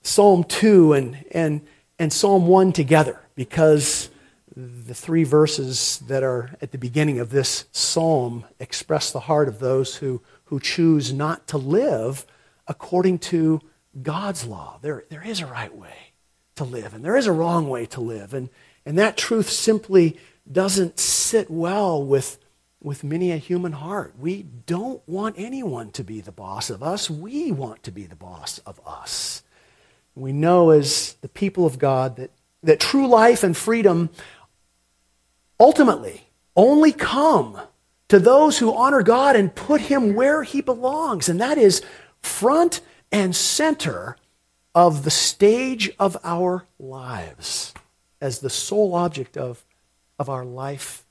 Psalm 0.02 0.44
2 0.44 0.94
and, 0.94 1.26
and, 1.32 1.62
and 1.98 2.12
Psalm 2.12 2.48
1 2.48 2.74
together, 2.74 3.22
because 3.36 4.10
the 4.56 4.94
three 4.94 5.24
verses 5.24 6.02
that 6.08 6.24
are 6.24 6.56
at 6.62 6.72
the 6.72 6.78
beginning 6.78 7.20
of 7.20 7.30
this 7.30 7.66
psalm 7.72 8.46
express 8.60 9.12
the 9.12 9.22
heart 9.22 9.48
of 9.48 9.60
those 9.60 9.96
who, 9.96 10.22
who 10.46 10.60
choose 10.60 11.12
not 11.12 11.48
to 11.48 11.58
live 11.58 12.26
according 12.68 13.20
to 13.20 13.62
God's 14.02 14.46
law. 14.46 14.80
There, 14.82 15.06
there 15.10 15.26
is 15.26 15.42
a 15.42 15.46
right 15.46 15.76
way 15.76 16.14
to 16.56 16.64
live, 16.64 16.94
and 16.94 17.04
there 17.04 17.18
is 17.18 17.28
a 17.28 17.32
wrong 17.32 17.70
way 17.70 17.86
to 17.88 18.02
live. 18.02 18.34
And, 18.34 18.50
and 18.86 18.98
that 18.98 19.18
truth 19.18 19.50
simply 19.50 20.18
doesn't 20.52 21.00
sit 21.00 21.50
well 21.50 22.04
with 22.04 22.40
with 22.86 23.04
many 23.04 23.32
a 23.32 23.38
human 23.38 23.72
heart. 23.72 24.14
We 24.20 24.44
don't 24.44 25.02
want 25.10 25.38
anyone 25.40 25.90
to 25.94 26.04
be 26.04 26.22
the 26.22 26.32
boss 26.32 26.70
of 26.70 26.84
us. 26.84 27.10
We 27.10 27.52
want 27.52 27.82
to 27.84 27.92
be 27.92 28.04
the 28.04 28.16
boss 28.16 28.60
of 28.60 28.80
us. 28.86 29.42
We 30.14 30.32
know 30.32 30.70
as 30.70 31.14
the 31.22 31.28
people 31.28 31.66
of 31.66 31.80
God 31.80 32.18
that, 32.18 32.30
that 32.62 32.80
true 32.80 33.08
life 33.08 33.44
and 33.44 33.58
freedom 33.58 34.12
ultimately 35.60 36.30
only 36.56 36.92
come 36.92 37.60
to 38.10 38.20
those 38.20 38.60
who 38.60 38.72
honor 38.72 39.02
God 39.02 39.36
and 39.36 39.54
put 39.56 39.82
him 39.82 40.14
where 40.14 40.44
he 40.44 40.62
belongs, 40.62 41.28
and 41.28 41.42
that 41.42 41.58
is 41.58 41.82
front 42.26 42.82
and 43.12 43.36
center 43.36 44.18
of 44.74 45.04
the 45.04 45.12
stage 45.12 45.92
of 46.00 46.18
our 46.24 46.66
lives 46.78 47.74
as 48.20 48.40
the 48.40 48.50
sole 48.50 48.94
object 48.96 49.38
of, 49.38 49.64
of 50.20 50.30
our 50.30 50.44
life 50.44 51.06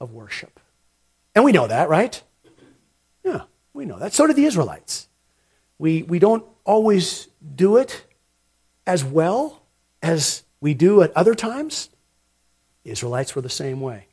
of 0.00 0.12
worship. 0.12 0.60
And 1.34 1.44
we 1.44 1.52
know 1.52 1.66
that, 1.66 1.88
right? 1.88 2.22
Yeah, 3.24 3.42
we 3.74 3.84
know 3.84 3.98
that. 3.98 4.14
So 4.14 4.26
did 4.26 4.36
the 4.36 4.46
Israelites. 4.46 5.08
We, 5.78 6.02
we 6.02 6.18
don't 6.18 6.44
always 6.64 7.28
do 7.54 7.76
it 7.76 8.06
as 8.86 9.04
well 9.04 9.62
as 10.02 10.44
we 10.60 10.72
do 10.72 11.02
at 11.02 11.14
other 11.14 11.34
times. 11.34 11.90
The 12.84 12.90
Israelites 12.92 13.34
were 13.34 13.42
the 13.42 13.50
same 13.50 13.80
way. 13.80 14.06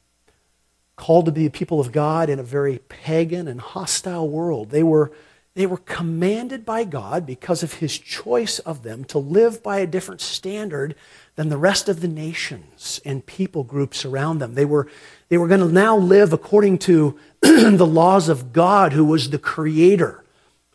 Called 0.95 1.25
to 1.25 1.31
be 1.31 1.45
a 1.45 1.49
people 1.49 1.79
of 1.79 1.91
God 1.91 2.29
in 2.29 2.39
a 2.39 2.43
very 2.43 2.79
pagan 2.79 3.47
and 3.47 3.61
hostile 3.61 4.27
world. 4.27 4.71
They 4.71 4.83
were, 4.83 5.11
they 5.55 5.65
were 5.67 5.77
commanded 5.77 6.65
by 6.65 6.83
God 6.83 7.27
because 7.27 7.61
of 7.61 7.75
his 7.75 7.97
choice 7.97 8.57
of 8.59 8.81
them 8.81 9.03
to 9.05 9.19
live 9.19 9.61
by 9.61 9.79
a 9.79 9.87
different 9.87 10.19
standard 10.19 10.95
than 11.35 11.49
the 11.49 11.57
rest 11.57 11.87
of 11.87 12.01
the 12.01 12.07
nations 12.07 12.99
and 13.05 13.25
people 13.25 13.63
groups 13.63 14.03
around 14.03 14.39
them. 14.39 14.55
They 14.55 14.65
were, 14.65 14.87
they 15.29 15.37
were 15.37 15.47
going 15.47 15.59
to 15.59 15.67
now 15.67 15.95
live 15.95 16.33
according 16.33 16.79
to 16.79 17.19
the 17.41 17.85
laws 17.85 18.29
of 18.29 18.51
God, 18.51 18.93
who 18.93 19.05
was 19.05 19.29
the 19.29 19.37
creator, 19.37 20.23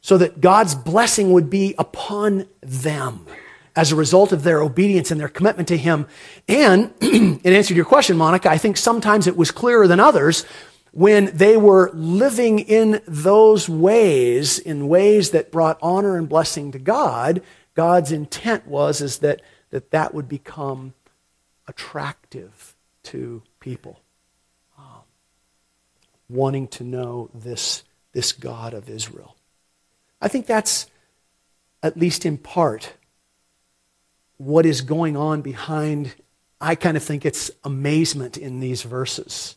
so 0.00 0.16
that 0.18 0.40
God's 0.40 0.76
blessing 0.76 1.32
would 1.32 1.50
be 1.50 1.74
upon 1.76 2.46
them 2.60 3.26
as 3.74 3.90
a 3.90 3.96
result 3.96 4.32
of 4.32 4.44
their 4.44 4.62
obedience 4.62 5.10
and 5.10 5.20
their 5.20 5.28
commitment 5.28 5.68
to 5.68 5.76
Him. 5.76 6.06
And 6.46 6.92
in 7.00 7.40
answer 7.44 7.68
to 7.68 7.74
your 7.74 7.84
question, 7.84 8.16
Monica, 8.16 8.48
I 8.48 8.58
think 8.58 8.76
sometimes 8.76 9.26
it 9.26 9.36
was 9.36 9.50
clearer 9.50 9.88
than 9.88 9.98
others 9.98 10.44
when 10.92 11.36
they 11.36 11.56
were 11.56 11.90
living 11.92 12.58
in 12.58 13.00
those 13.06 13.68
ways, 13.68 14.58
in 14.58 14.88
ways 14.88 15.30
that 15.30 15.52
brought 15.52 15.78
honor 15.82 16.16
and 16.16 16.28
blessing 16.28 16.72
to 16.72 16.78
God, 16.78 17.42
God's 17.74 18.10
intent 18.10 18.66
was 18.66 19.00
is 19.00 19.18
that 19.18 19.42
that, 19.70 19.90
that 19.90 20.14
would 20.14 20.28
become 20.28 20.94
attractive 21.66 22.74
to 23.04 23.42
people 23.60 24.00
um, 24.78 25.02
wanting 26.28 26.66
to 26.68 26.84
know 26.84 27.30
this, 27.34 27.84
this 28.12 28.32
God 28.32 28.74
of 28.74 28.88
Israel. 28.88 29.36
I 30.20 30.28
think 30.28 30.46
that's, 30.46 30.86
at 31.82 31.96
least 31.96 32.24
in 32.24 32.38
part, 32.38 32.94
what 34.38 34.64
is 34.64 34.80
going 34.80 35.16
on 35.16 35.42
behind, 35.42 36.14
I 36.60 36.74
kind 36.74 36.96
of 36.96 37.02
think 37.02 37.26
it's 37.26 37.50
amazement 37.64 38.36
in 38.36 38.60
these 38.60 38.82
verses. 38.82 39.56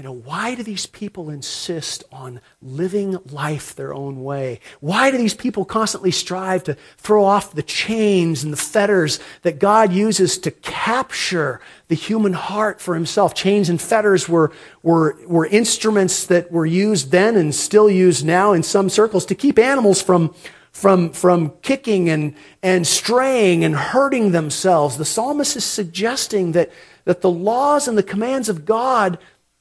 You 0.00 0.04
know, 0.04 0.12
why 0.12 0.54
do 0.54 0.62
these 0.62 0.86
people 0.86 1.28
insist 1.28 2.04
on 2.10 2.40
living 2.62 3.18
life 3.30 3.76
their 3.76 3.92
own 3.92 4.24
way? 4.24 4.60
Why 4.80 5.10
do 5.10 5.18
these 5.18 5.34
people 5.34 5.66
constantly 5.66 6.10
strive 6.10 6.64
to 6.64 6.78
throw 6.96 7.22
off 7.22 7.52
the 7.52 7.62
chains 7.62 8.42
and 8.42 8.50
the 8.50 8.56
fetters 8.56 9.20
that 9.42 9.58
God 9.58 9.92
uses 9.92 10.38
to 10.38 10.52
capture 10.52 11.60
the 11.88 11.94
human 11.94 12.32
heart 12.32 12.80
for 12.80 12.94
himself? 12.94 13.34
Chains 13.34 13.68
and 13.68 13.78
fetters 13.78 14.26
were, 14.26 14.52
were, 14.82 15.18
were 15.26 15.44
instruments 15.44 16.24
that 16.28 16.50
were 16.50 16.64
used 16.64 17.10
then 17.10 17.36
and 17.36 17.54
still 17.54 17.90
used 17.90 18.24
now 18.24 18.54
in 18.54 18.62
some 18.62 18.88
circles 18.88 19.26
to 19.26 19.34
keep 19.34 19.58
animals 19.58 20.00
from, 20.00 20.34
from, 20.72 21.10
from 21.10 21.50
kicking 21.60 22.08
and, 22.08 22.34
and 22.62 22.86
straying 22.86 23.64
and 23.64 23.76
hurting 23.76 24.32
themselves. 24.32 24.96
The 24.96 25.04
psalmist 25.04 25.56
is 25.56 25.64
suggesting 25.64 26.52
that, 26.52 26.72
that 27.04 27.20
the 27.20 27.30
laws 27.30 27.86
and 27.86 27.98
the 27.98 28.02
commands 28.02 28.48
of 28.48 28.64
God 28.64 29.18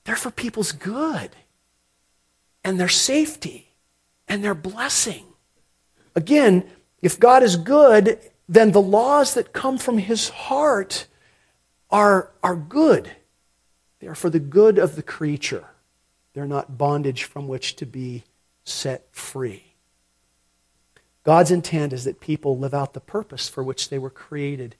they're 0.09 0.15
for 0.15 0.31
people's 0.31 0.71
good 0.71 1.29
and 2.63 2.79
their 2.79 2.89
safety 2.89 3.75
and 4.27 4.43
their 4.43 4.55
blessing. 4.55 5.23
Again, 6.15 6.67
if 6.99 7.19
God 7.19 7.43
is 7.43 7.55
good, 7.55 8.17
then 8.47 8.71
the 8.71 8.81
laws 8.81 9.35
that 9.35 9.53
come 9.53 9.77
from 9.77 9.99
his 9.99 10.29
heart 10.29 11.05
are, 11.91 12.31
are 12.41 12.55
good. 12.55 13.11
They 13.99 14.07
are 14.07 14.15
for 14.15 14.31
the 14.31 14.39
good 14.39 14.79
of 14.79 14.95
the 14.95 15.03
creature. 15.03 15.65
They're 16.33 16.47
not 16.47 16.75
bondage 16.75 17.25
from 17.25 17.47
which 17.47 17.75
to 17.75 17.85
be 17.85 18.23
set 18.63 19.09
free. 19.11 19.75
God's 21.23 21.51
intent 21.51 21.93
is 21.93 22.05
that 22.05 22.19
people 22.19 22.57
live 22.57 22.73
out 22.73 22.95
the 22.95 22.99
purpose 22.99 23.47
for 23.47 23.63
which 23.63 23.89
they 23.89 23.99
were 23.99 24.09
created 24.09 24.75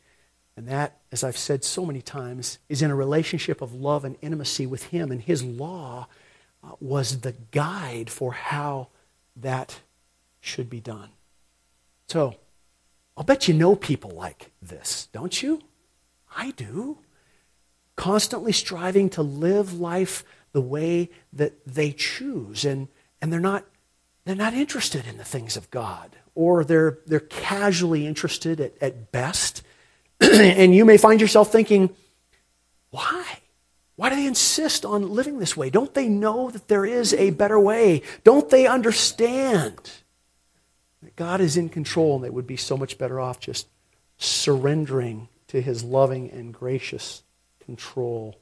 and 0.59 0.67
that, 0.67 0.97
as 1.09 1.23
I've 1.23 1.37
said 1.37 1.63
so 1.63 1.85
many 1.85 2.01
times, 2.01 2.59
is 2.67 2.81
in 2.81 2.91
a 2.91 2.95
relationship 2.95 3.61
of 3.61 3.73
love 3.73 4.03
and 4.03 4.17
intimacy 4.21 4.67
with 4.67 4.87
Him. 4.87 5.09
And 5.09 5.21
His 5.21 5.41
law 5.41 6.09
uh, 6.61 6.71
was 6.81 7.21
the 7.21 7.33
guide 7.51 8.09
for 8.09 8.33
how 8.33 8.89
that 9.37 9.79
should 10.41 10.69
be 10.69 10.81
done. 10.81 11.11
So, 12.09 12.35
I'll 13.15 13.23
bet 13.23 13.47
you 13.47 13.53
know 13.53 13.77
people 13.77 14.11
like 14.11 14.51
this, 14.61 15.07
don't 15.13 15.41
you? 15.41 15.61
I 16.35 16.51
do. 16.51 16.97
Constantly 17.95 18.51
striving 18.51 19.09
to 19.11 19.21
live 19.21 19.79
life 19.79 20.25
the 20.51 20.59
way 20.61 21.09
that 21.31 21.65
they 21.65 21.93
choose. 21.93 22.65
And, 22.65 22.89
and 23.21 23.31
they're, 23.31 23.39
not, 23.39 23.63
they're 24.25 24.35
not 24.35 24.53
interested 24.53 25.07
in 25.07 25.15
the 25.15 25.23
things 25.23 25.55
of 25.55 25.71
God, 25.71 26.17
or 26.35 26.65
they're, 26.65 26.99
they're 27.05 27.21
casually 27.21 28.05
interested 28.05 28.59
at, 28.59 28.73
at 28.81 29.13
best 29.13 29.63
and 30.21 30.75
you 30.75 30.85
may 30.85 30.97
find 30.97 31.21
yourself 31.21 31.51
thinking, 31.51 31.89
why? 32.91 33.39
Why 33.95 34.09
do 34.09 34.15
they 34.15 34.27
insist 34.27 34.85
on 34.85 35.13
living 35.13 35.39
this 35.39 35.57
way? 35.57 35.69
Don't 35.69 35.93
they 35.93 36.07
know 36.07 36.49
that 36.51 36.67
there 36.67 36.85
is 36.85 37.13
a 37.13 37.31
better 37.31 37.59
way? 37.59 38.01
Don't 38.23 38.49
they 38.49 38.65
understand 38.65 39.91
that 41.03 41.15
God 41.15 41.41
is 41.41 41.57
in 41.57 41.69
control 41.69 42.15
and 42.15 42.23
they 42.23 42.29
would 42.29 42.47
be 42.47 42.57
so 42.57 42.77
much 42.77 42.97
better 42.97 43.19
off 43.19 43.39
just 43.39 43.67
surrendering 44.17 45.27
to 45.47 45.61
his 45.61 45.83
loving 45.83 46.31
and 46.31 46.53
gracious 46.53 47.23
control? 47.59 48.39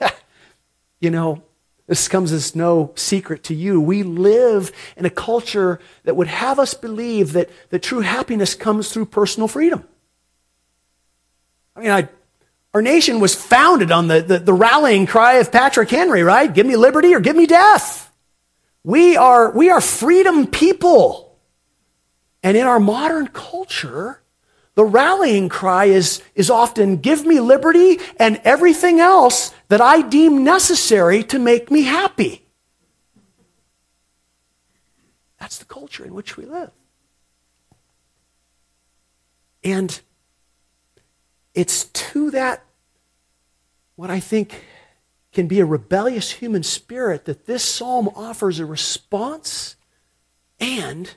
you 1.00 1.10
know, 1.10 1.42
this 1.86 2.08
comes 2.08 2.32
as 2.32 2.56
no 2.56 2.92
secret 2.96 3.44
to 3.44 3.54
you. 3.54 3.80
We 3.80 4.02
live 4.02 4.72
in 4.96 5.04
a 5.04 5.10
culture 5.10 5.80
that 6.04 6.16
would 6.16 6.28
have 6.28 6.58
us 6.58 6.74
believe 6.74 7.32
that, 7.32 7.50
that 7.70 7.82
true 7.82 8.00
happiness 8.00 8.54
comes 8.54 8.92
through 8.92 9.06
personal 9.06 9.48
freedom. 9.48 9.84
I 11.76 11.80
mean, 11.80 11.90
I, 11.90 12.08
our 12.72 12.82
nation 12.82 13.20
was 13.20 13.34
founded 13.34 13.92
on 13.92 14.08
the, 14.08 14.22
the, 14.22 14.38
the 14.38 14.52
rallying 14.52 15.06
cry 15.06 15.34
of 15.34 15.52
Patrick 15.52 15.90
Henry, 15.90 16.22
right? 16.22 16.52
Give 16.52 16.66
me 16.66 16.76
liberty 16.76 17.14
or 17.14 17.20
give 17.20 17.36
me 17.36 17.46
death. 17.46 18.10
We 18.82 19.16
are, 19.16 19.50
we 19.50 19.68
are 19.70 19.80
freedom 19.80 20.46
people. 20.46 21.36
And 22.42 22.56
in 22.56 22.66
our 22.66 22.80
modern 22.80 23.28
culture, 23.28 24.22
the 24.74 24.84
rallying 24.84 25.48
cry 25.48 25.86
is, 25.86 26.22
is 26.34 26.50
often 26.50 26.98
give 26.98 27.26
me 27.26 27.40
liberty 27.40 27.98
and 28.18 28.40
everything 28.44 29.00
else 29.00 29.52
that 29.68 29.80
I 29.80 30.02
deem 30.02 30.44
necessary 30.44 31.24
to 31.24 31.38
make 31.38 31.70
me 31.70 31.82
happy. 31.82 32.46
That's 35.40 35.58
the 35.58 35.64
culture 35.64 36.04
in 36.04 36.14
which 36.14 36.36
we 36.36 36.44
live. 36.44 36.70
And 39.64 40.00
it's 41.56 41.86
to 41.86 42.30
that, 42.32 42.62
what 43.96 44.10
I 44.10 44.20
think 44.20 44.62
can 45.32 45.48
be 45.48 45.58
a 45.58 45.64
rebellious 45.64 46.30
human 46.32 46.62
spirit, 46.62 47.24
that 47.24 47.46
this 47.46 47.64
psalm 47.64 48.08
offers 48.14 48.60
a 48.60 48.66
response 48.66 49.74
and 50.60 51.14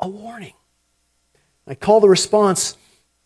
a 0.00 0.08
warning. 0.08 0.54
I 1.66 1.74
call 1.74 2.00
the 2.00 2.08
response 2.08 2.76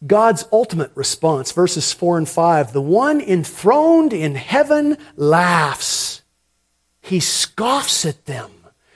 God's 0.06 0.44
ultimate 0.52 0.92
response, 0.94 1.52
verses 1.52 1.92
4 1.92 2.18
and 2.18 2.28
5. 2.28 2.72
The 2.72 2.82
one 2.82 3.20
enthroned 3.20 4.12
in 4.12 4.34
heaven 4.34 4.96
laughs. 5.16 6.22
He 7.00 7.20
scoffs 7.20 8.04
at 8.04 8.26
them. 8.26 8.50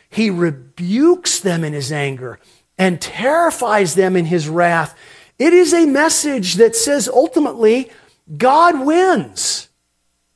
He 0.09 0.29
rebukes 0.29 1.41
them 1.41 1.65
in 1.65 1.73
his 1.73 1.91
anger 1.91 2.39
and 2.79 3.01
terrifies 3.01 3.95
them 3.95 4.17
in 4.17 4.27
his 4.27 4.49
wrath. 4.49 4.97
It 5.39 5.53
is 5.53 5.73
a 5.73 5.87
message 5.87 6.55
that 6.55 6.77
says 6.77 7.09
ultimately, 7.09 7.91
God 8.37 8.85
wins. 8.85 9.69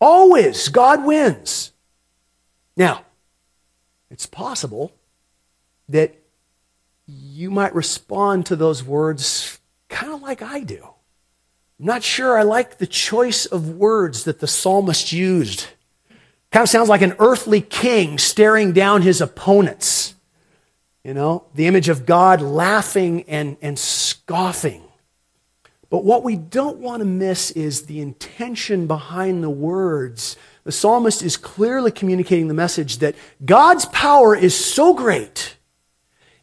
Always, 0.00 0.68
God 0.68 1.04
wins. 1.04 1.72
Now, 2.76 3.02
it's 4.10 4.26
possible 4.26 4.92
that 5.88 6.14
you 7.06 7.50
might 7.50 7.74
respond 7.74 8.46
to 8.46 8.56
those 8.56 8.82
words 8.82 9.58
kind 9.88 10.12
of 10.12 10.22
like 10.22 10.42
I 10.42 10.60
do. 10.60 10.82
I'm 11.78 11.86
not 11.86 12.02
sure 12.02 12.38
I 12.38 12.42
like 12.42 12.78
the 12.78 12.86
choice 12.86 13.46
of 13.46 13.76
words 13.76 14.24
that 14.24 14.40
the 14.40 14.46
psalmist 14.46 15.12
used. 15.12 15.66
Kind 16.50 16.62
of 16.62 16.68
sounds 16.68 16.88
like 16.88 17.02
an 17.02 17.14
earthly 17.18 17.60
king 17.60 18.18
staring 18.18 18.72
down 18.72 19.02
his 19.02 19.20
opponents. 19.20 20.14
You 21.04 21.14
know, 21.14 21.44
the 21.54 21.66
image 21.66 21.88
of 21.88 22.06
God 22.06 22.40
laughing 22.40 23.24
and, 23.28 23.56
and 23.62 23.78
scoffing. 23.78 24.82
But 25.88 26.04
what 26.04 26.24
we 26.24 26.36
don't 26.36 26.78
want 26.78 27.00
to 27.00 27.06
miss 27.06 27.50
is 27.52 27.82
the 27.82 28.00
intention 28.00 28.86
behind 28.86 29.42
the 29.42 29.50
words. 29.50 30.36
The 30.64 30.72
psalmist 30.72 31.22
is 31.22 31.36
clearly 31.36 31.92
communicating 31.92 32.48
the 32.48 32.54
message 32.54 32.98
that 32.98 33.14
God's 33.44 33.86
power 33.86 34.34
is 34.34 34.54
so 34.54 34.94
great 34.94 35.56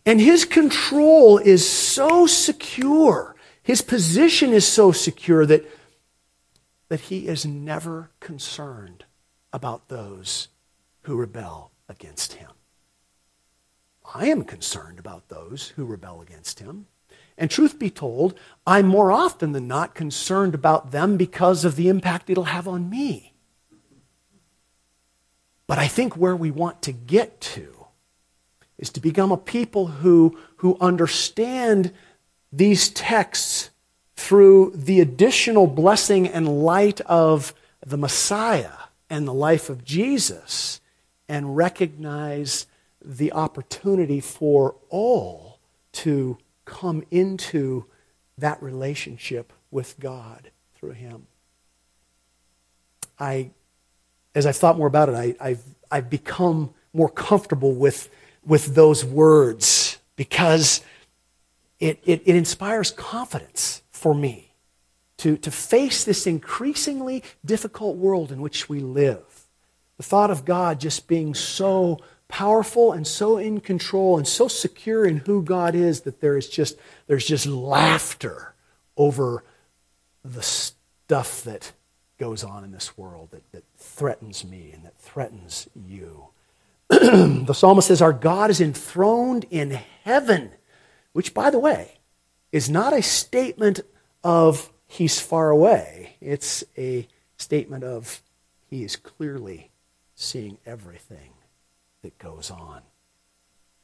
and 0.05 0.19
his 0.19 0.45
control 0.45 1.37
is 1.37 1.67
so 1.67 2.27
secure, 2.27 3.35
his 3.61 3.81
position 3.81 4.51
is 4.51 4.67
so 4.67 4.91
secure 4.91 5.45
that, 5.45 5.65
that 6.89 7.01
he 7.01 7.27
is 7.27 7.45
never 7.45 8.11
concerned 8.19 9.05
about 9.53 9.87
those 9.87 10.49
who 11.03 11.15
rebel 11.15 11.71
against 11.87 12.33
him. 12.33 12.49
I 14.13 14.27
am 14.27 14.43
concerned 14.43 14.99
about 14.99 15.29
those 15.29 15.69
who 15.69 15.85
rebel 15.85 16.21
against 16.21 16.59
him. 16.59 16.87
And 17.37 17.49
truth 17.49 17.79
be 17.79 17.89
told, 17.89 18.37
I'm 18.65 18.87
more 18.87 19.11
often 19.11 19.51
than 19.51 19.67
not 19.67 19.95
concerned 19.95 20.53
about 20.53 20.91
them 20.91 21.17
because 21.17 21.65
of 21.65 21.75
the 21.75 21.89
impact 21.89 22.29
it'll 22.29 22.45
have 22.45 22.67
on 22.67 22.89
me. 22.89 23.33
But 25.67 25.79
I 25.79 25.87
think 25.87 26.15
where 26.15 26.35
we 26.35 26.51
want 26.51 26.81
to 26.83 26.91
get 26.91 27.41
to 27.41 27.87
is 28.77 28.89
to 28.91 28.99
become 28.99 29.31
a 29.31 29.37
people 29.37 29.87
who, 29.87 30.37
who 30.57 30.77
understand 30.79 31.91
these 32.51 32.89
texts 32.89 33.69
through 34.15 34.71
the 34.75 34.99
additional 34.99 35.67
blessing 35.67 36.27
and 36.27 36.63
light 36.63 37.01
of 37.01 37.53
the 37.85 37.97
Messiah 37.97 38.73
and 39.09 39.27
the 39.27 39.33
life 39.33 39.69
of 39.69 39.83
Jesus 39.83 40.81
and 41.27 41.55
recognize 41.55 42.67
the 43.03 43.31
opportunity 43.31 44.19
for 44.19 44.75
all 44.89 45.59
to 45.91 46.37
come 46.65 47.03
into 47.11 47.85
that 48.37 48.61
relationship 48.61 49.53
with 49.71 49.99
God 49.99 50.51
through 50.75 50.91
Him. 50.91 51.27
I 53.19 53.51
as 54.35 54.45
I've 54.45 54.57
thought 54.57 54.77
more 54.77 54.87
about 54.87 55.09
it, 55.09 55.15
I, 55.15 55.35
I've, 55.39 55.63
I've 55.91 56.09
become 56.09 56.73
more 56.93 57.09
comfortable 57.09 57.73
with, 57.73 58.09
with 58.45 58.75
those 58.75 59.05
words 59.05 59.97
because 60.15 60.81
it, 61.79 61.99
it, 62.03 62.21
it 62.25 62.35
inspires 62.35 62.91
confidence 62.91 63.81
for 63.91 64.13
me 64.13 64.53
to, 65.17 65.37
to 65.37 65.51
face 65.51 66.03
this 66.03 66.25
increasingly 66.25 67.23
difficult 67.45 67.97
world 67.97 68.31
in 68.31 68.41
which 68.41 68.67
we 68.67 68.79
live. 68.79 69.47
The 69.97 70.03
thought 70.03 70.31
of 70.31 70.45
God 70.45 70.79
just 70.79 71.07
being 71.07 71.35
so 71.35 71.99
powerful 72.33 72.91
and 72.91 73.05
so 73.05 73.37
in 73.37 73.59
control 73.59 74.17
and 74.17 74.27
so 74.27 74.47
secure 74.47 75.05
in 75.05 75.17
who 75.17 75.43
God 75.43 75.75
is 75.75 76.01
that 76.01 76.19
there 76.19 76.35
is 76.35 76.49
just, 76.49 76.79
there's 77.05 77.27
just 77.27 77.45
laughter 77.45 78.55
over 78.97 79.43
the 80.25 80.41
stuff 80.41 81.43
that 81.43 81.73
goes 82.17 82.43
on 82.43 82.63
in 82.63 82.71
this 82.71 82.97
world 82.97 83.29
that, 83.29 83.43
that 83.51 83.63
threatens 83.77 84.43
me 84.43 84.71
and 84.73 84.83
that 84.83 84.97
threatens 84.97 85.69
you. 85.75 86.29
the 86.89 87.53
psalmist 87.53 87.87
says, 87.87 88.01
Our 88.01 88.13
God 88.13 88.49
is 88.49 88.59
enthroned 88.59 89.45
in 89.51 89.69
heaven, 90.03 90.49
which, 91.11 91.35
by 91.35 91.51
the 91.51 91.59
way, 91.59 91.99
is 92.51 92.67
not 92.67 92.93
a 92.93 93.03
statement 93.03 93.81
of 94.23 94.73
he's 94.87 95.19
far 95.19 95.51
away. 95.51 96.15
It's 96.19 96.63
a 96.79 97.07
statement 97.37 97.83
of 97.83 98.23
he 98.71 98.83
is 98.83 98.95
clearly 98.95 99.69
seeing 100.15 100.57
everything 100.65 101.33
that 102.03 102.19
goes 102.19 102.51
on. 102.51 102.81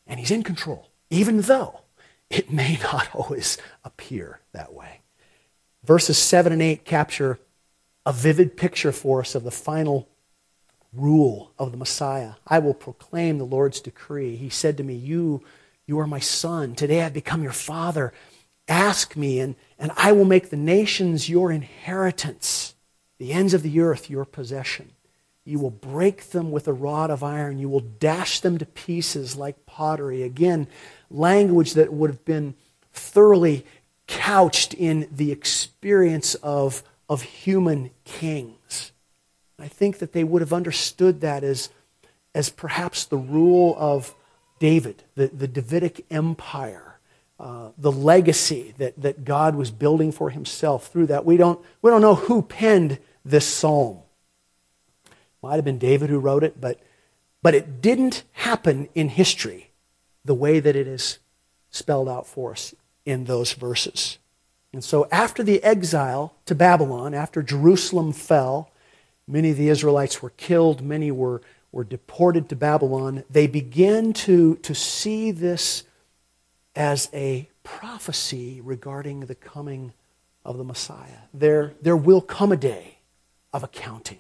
And 0.06 0.20
he's 0.20 0.32
in 0.32 0.44
control, 0.44 0.90
even 1.10 1.42
though 1.42 1.82
it 2.30 2.52
may 2.54 2.80
not 2.84 3.14
always 3.14 3.58
appear 3.84 4.40
that 4.54 4.74
way. 4.74 5.02
Verses 5.84 6.18
7 6.18 6.54
and 6.54 6.62
8 6.62 6.86
capture 6.86 7.40
a 8.06 8.14
vivid 8.14 8.56
picture 8.56 8.92
for 8.92 9.22
us 9.22 9.36
of 9.36 9.44
the 9.44 9.52
final 9.52 10.08
rule 10.94 11.52
of 11.58 11.72
the 11.72 11.78
Messiah. 11.78 12.34
I 12.48 12.60
will 12.60 12.74
proclaim 12.74 13.38
the 13.38 13.46
Lord's 13.46 13.80
decree. 13.80 14.36
He 14.36 14.50
said 14.50 14.78
to 14.78 14.84
me, 14.84 14.96
You, 14.96 15.44
you 15.86 16.00
are 16.00 16.08
my 16.08 16.20
son. 16.20 16.76
Today 16.76 17.04
I've 17.04 17.14
become 17.14 17.44
your 17.44 17.52
father. 17.52 18.14
Ask 18.68 19.16
me, 19.16 19.40
and, 19.40 19.56
and 19.78 19.92
I 19.96 20.12
will 20.12 20.26
make 20.26 20.50
the 20.50 20.58
nations 20.58 21.30
your 21.30 21.52
inheritance, 21.52 22.76
the 23.18 23.32
ends 23.34 23.54
of 23.54 23.64
the 23.64 23.80
earth 23.80 24.10
your 24.10 24.26
possession. 24.26 24.92
You 25.50 25.60
will 25.60 25.72
break 25.72 26.30
them 26.30 26.52
with 26.52 26.68
a 26.68 26.74
rod 26.74 27.10
of 27.10 27.24
iron. 27.24 27.58
You 27.58 27.70
will 27.70 27.80
dash 27.80 28.40
them 28.40 28.60
to 28.60 28.66
pieces 28.66 29.36
like 29.36 29.66
pottery. 29.66 30.22
Again, 30.22 30.68
language 31.10 31.74
that 31.74 31.92
would 31.92 32.12
have 32.12 32.24
been 32.24 32.54
thoroughly 32.94 33.66
couched 34.08 34.76
in 34.76 35.08
the 35.12 35.32
experience 35.32 36.36
of, 36.36 36.84
of 37.10 37.24
human 37.24 37.90
kings. 38.06 38.92
I 39.58 39.68
think 39.68 39.98
that 40.00 40.14
they 40.14 40.24
would 40.24 40.42
have 40.42 40.54
understood 40.54 41.22
that 41.22 41.44
as, 41.44 41.70
as 42.36 42.50
perhaps 42.50 43.06
the 43.06 43.18
rule 43.18 43.76
of 43.78 44.14
David, 44.60 45.04
the, 45.16 45.28
the 45.28 45.48
Davidic 45.48 46.06
Empire, 46.12 47.00
uh, 47.40 47.70
the 47.78 47.92
legacy 47.92 48.76
that, 48.78 49.02
that 49.02 49.26
God 49.26 49.56
was 49.56 49.72
building 49.72 50.12
for 50.12 50.30
himself 50.30 50.88
through 50.92 51.08
that. 51.08 51.26
We 51.26 51.38
don't, 51.38 51.60
we 51.82 51.90
don't 51.90 52.02
know 52.02 52.16
who 52.16 52.42
penned 52.42 53.00
this 53.26 53.48
psalm. 53.48 54.00
Might 55.42 55.56
have 55.56 55.66
been 55.66 55.78
David 55.78 56.10
who 56.10 56.20
wrote 56.20 56.44
it, 56.44 56.60
but, 56.60 56.80
but 57.42 57.56
it 57.56 57.82
didn't 57.82 58.24
happen 58.34 58.90
in 58.94 59.10
history 59.10 59.72
the 60.26 60.36
way 60.36 60.60
that 60.60 60.76
it 60.76 60.88
is 60.88 61.20
spelled 61.72 62.10
out 62.10 62.28
for 62.28 62.52
us 62.52 62.74
in 63.06 63.26
those 63.26 63.54
verses. 63.54 64.18
And 64.74 64.84
so, 64.84 65.08
after 65.12 65.42
the 65.42 65.64
exile 65.64 66.36
to 66.46 66.54
Babylon, 66.54 67.14
after 67.14 67.42
Jerusalem 67.42 68.12
fell, 68.12 68.70
many 69.28 69.52
of 69.52 69.58
the 69.58 69.70
Israelites 69.70 70.22
were 70.22 70.30
killed, 70.32 70.82
many 70.82 71.10
were, 71.10 71.42
were 71.72 71.84
deported 71.84 72.50
to 72.50 72.56
Babylon. 72.56 73.24
They 73.30 73.48
began 73.48 74.14
to, 74.14 74.56
to 74.58 74.76
see 74.76 75.32
this 75.32 75.86
as 76.76 77.10
a 77.14 77.50
prophecy 77.64 78.62
regarding 78.62 79.22
the 79.22 79.36
coming 79.36 79.94
of 80.46 80.58
the 80.58 80.64
Messiah. 80.64 81.28
There, 81.34 81.74
there 81.82 81.98
will 81.98 82.22
come 82.22 82.52
a 82.52 82.58
day 82.58 83.00
of 83.52 83.64
accounting 83.64 84.20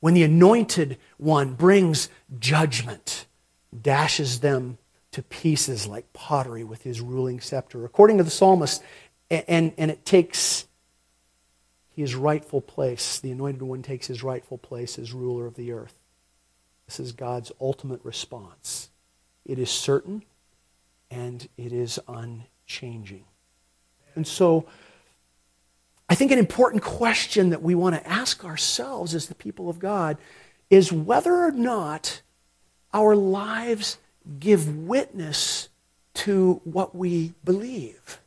when 0.00 0.14
the 0.14 0.22
anointed 0.22 0.98
one 1.16 1.54
brings 1.54 2.08
judgment, 2.38 3.26
dashes 3.82 4.40
them 4.40 4.78
to 5.12 5.22
pieces 5.22 5.86
like 5.86 6.12
pottery 6.12 6.64
with 6.64 6.82
his 6.82 7.00
ruling 7.00 7.40
scepter. 7.40 7.84
According 7.84 8.18
to 8.18 8.24
the 8.24 8.30
psalmist, 8.30 8.82
and, 9.30 9.72
and 9.76 9.90
it 9.90 10.04
takes 10.04 10.66
his 11.90 12.14
rightful 12.14 12.60
place, 12.60 13.18
the 13.18 13.30
anointed 13.30 13.62
one 13.62 13.82
takes 13.82 14.06
his 14.06 14.22
rightful 14.22 14.58
place 14.58 14.98
as 14.98 15.12
ruler 15.12 15.46
of 15.46 15.54
the 15.54 15.72
earth. 15.72 15.94
This 16.86 17.00
is 17.00 17.12
God's 17.12 17.50
ultimate 17.60 18.00
response. 18.04 18.90
It 19.44 19.58
is 19.58 19.70
certain 19.70 20.22
and 21.10 21.48
it 21.56 21.72
is 21.72 21.98
unchanging. 22.06 23.24
And 24.14 24.26
so, 24.26 24.66
I 26.08 26.14
think 26.14 26.32
an 26.32 26.38
important 26.38 26.82
question 26.82 27.50
that 27.50 27.62
we 27.62 27.74
want 27.74 27.94
to 27.94 28.08
ask 28.08 28.44
ourselves 28.44 29.14
as 29.14 29.26
the 29.26 29.34
people 29.34 29.68
of 29.68 29.78
God 29.78 30.16
is 30.70 30.92
whether 30.92 31.34
or 31.34 31.50
not 31.50 32.22
our 32.92 33.14
lives 33.14 33.98
give 34.40 34.76
witness 34.76 35.68
to 36.14 36.60
what 36.64 36.94
we 36.94 37.34
believe. 37.44 38.20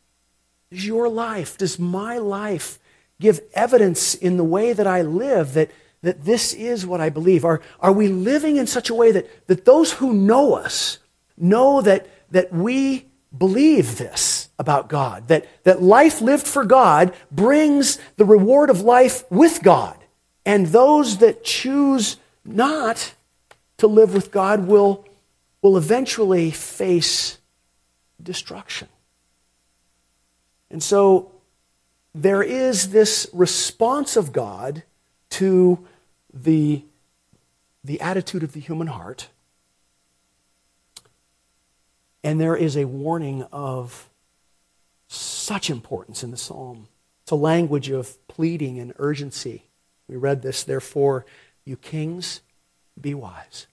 Does 0.72 0.86
your 0.86 1.10
life, 1.10 1.58
does 1.58 1.80
my 1.80 2.18
life 2.18 2.80
give 3.20 3.42
evidence 3.54 4.16
in 4.16 4.38
the 4.38 4.44
way 4.44 4.74
that 4.74 4.88
I 4.88 5.02
live 5.02 5.54
that, 5.54 5.72
that 6.02 6.24
this 6.24 6.54
is 6.54 6.86
what 6.86 7.02
I 7.02 7.10
believe? 7.10 7.44
Are, 7.44 7.62
are 7.80 7.92
we 7.92 8.08
living 8.08 8.58
in 8.58 8.68
such 8.68 8.90
a 8.90 8.96
way 8.96 9.12
that, 9.12 9.48
that 9.48 9.66
those 9.66 9.94
who 9.94 10.14
know 10.14 10.54
us 10.54 11.00
know 11.38 11.82
that, 11.82 12.08
that 12.32 12.54
we 12.54 13.11
believe 13.36 13.98
this 13.98 14.50
about 14.60 14.90
God 14.90 15.28
that, 15.30 15.48
that 15.64 15.82
life 15.82 16.22
lived 16.22 16.46
for 16.46 16.66
God 16.66 17.14
brings 17.32 17.98
the 18.18 18.26
reward 18.26 18.70
of 18.70 18.82
life 18.82 19.24
with 19.32 19.64
God. 19.64 19.98
And 20.46 20.68
those 20.68 21.18
that 21.20 21.44
choose 21.44 22.18
not 22.44 23.14
to 23.78 23.88
live 23.88 24.14
with 24.14 24.32
God 24.32 24.68
will, 24.68 25.06
will 25.62 25.78
eventually 25.78 26.52
face 26.52 27.38
destruction. 28.22 28.88
And 30.70 30.82
so 30.82 31.32
there 32.14 32.44
is 32.44 32.90
this 32.90 33.28
response 33.34 34.16
of 34.16 34.32
God 34.32 34.84
to 35.32 35.86
the, 36.34 36.84
the 37.84 38.02
attitude 38.02 38.44
of 38.44 38.54
the 38.54 38.60
human 38.60 38.88
heart 38.88 39.30
and 42.24 42.40
there 42.40 42.56
is 42.56 42.78
a 42.78 42.86
warning 42.86 43.44
of 43.52 44.10
such 45.08 45.70
importance 45.70 46.24
in 46.24 46.32
the 46.32 46.38
psalm. 46.38 46.88
It's 47.24 47.32
a 47.32 47.36
language 47.36 47.90
of 47.90 48.26
pleading 48.28 48.80
and 48.80 48.94
urgency. 48.98 49.66
We 50.08 50.16
read 50.16 50.42
this, 50.42 50.64
therefore, 50.64 51.26
you 51.66 51.78
kings, 51.78 52.42
be 53.00 53.14
wise. 53.14 53.68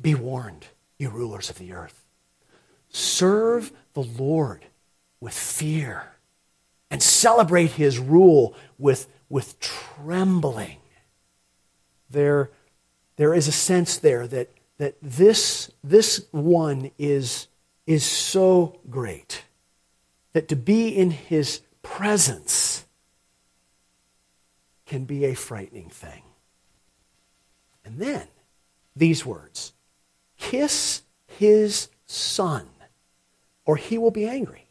Be 0.00 0.14
warned, 0.14 0.66
you 0.98 1.10
rulers 1.10 1.50
of 1.50 1.58
the 1.58 1.72
earth. 1.72 2.04
Serve 2.88 3.72
the 3.94 4.02
Lord 4.02 4.66
with 5.20 5.34
fear 5.34 6.12
and 6.90 7.02
celebrate 7.02 7.72
his 7.72 7.98
rule 7.98 8.54
with, 8.78 9.08
with 9.28 9.60
trembling. 9.60 10.78
There, 12.10 12.50
there 13.16 13.34
is 13.34 13.46
a 13.46 13.52
sense 13.52 13.96
there 13.96 14.26
that 14.26 14.50
that 14.80 14.96
this, 15.02 15.70
this 15.84 16.24
one 16.30 16.90
is, 16.98 17.48
is 17.86 18.02
so 18.02 18.80
great 18.88 19.44
that 20.32 20.48
to 20.48 20.56
be 20.56 20.88
in 20.88 21.10
his 21.10 21.60
presence 21.82 22.86
can 24.86 25.04
be 25.04 25.26
a 25.26 25.34
frightening 25.34 25.90
thing. 25.90 26.22
And 27.84 27.98
then 27.98 28.26
these 28.96 29.26
words 29.26 29.74
kiss 30.38 31.02
his 31.26 31.90
son, 32.06 32.66
or 33.66 33.76
he 33.76 33.98
will 33.98 34.10
be 34.10 34.26
angry. 34.26 34.66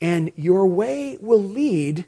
And 0.00 0.32
your 0.34 0.66
way 0.66 1.16
will 1.20 1.40
lead 1.40 2.06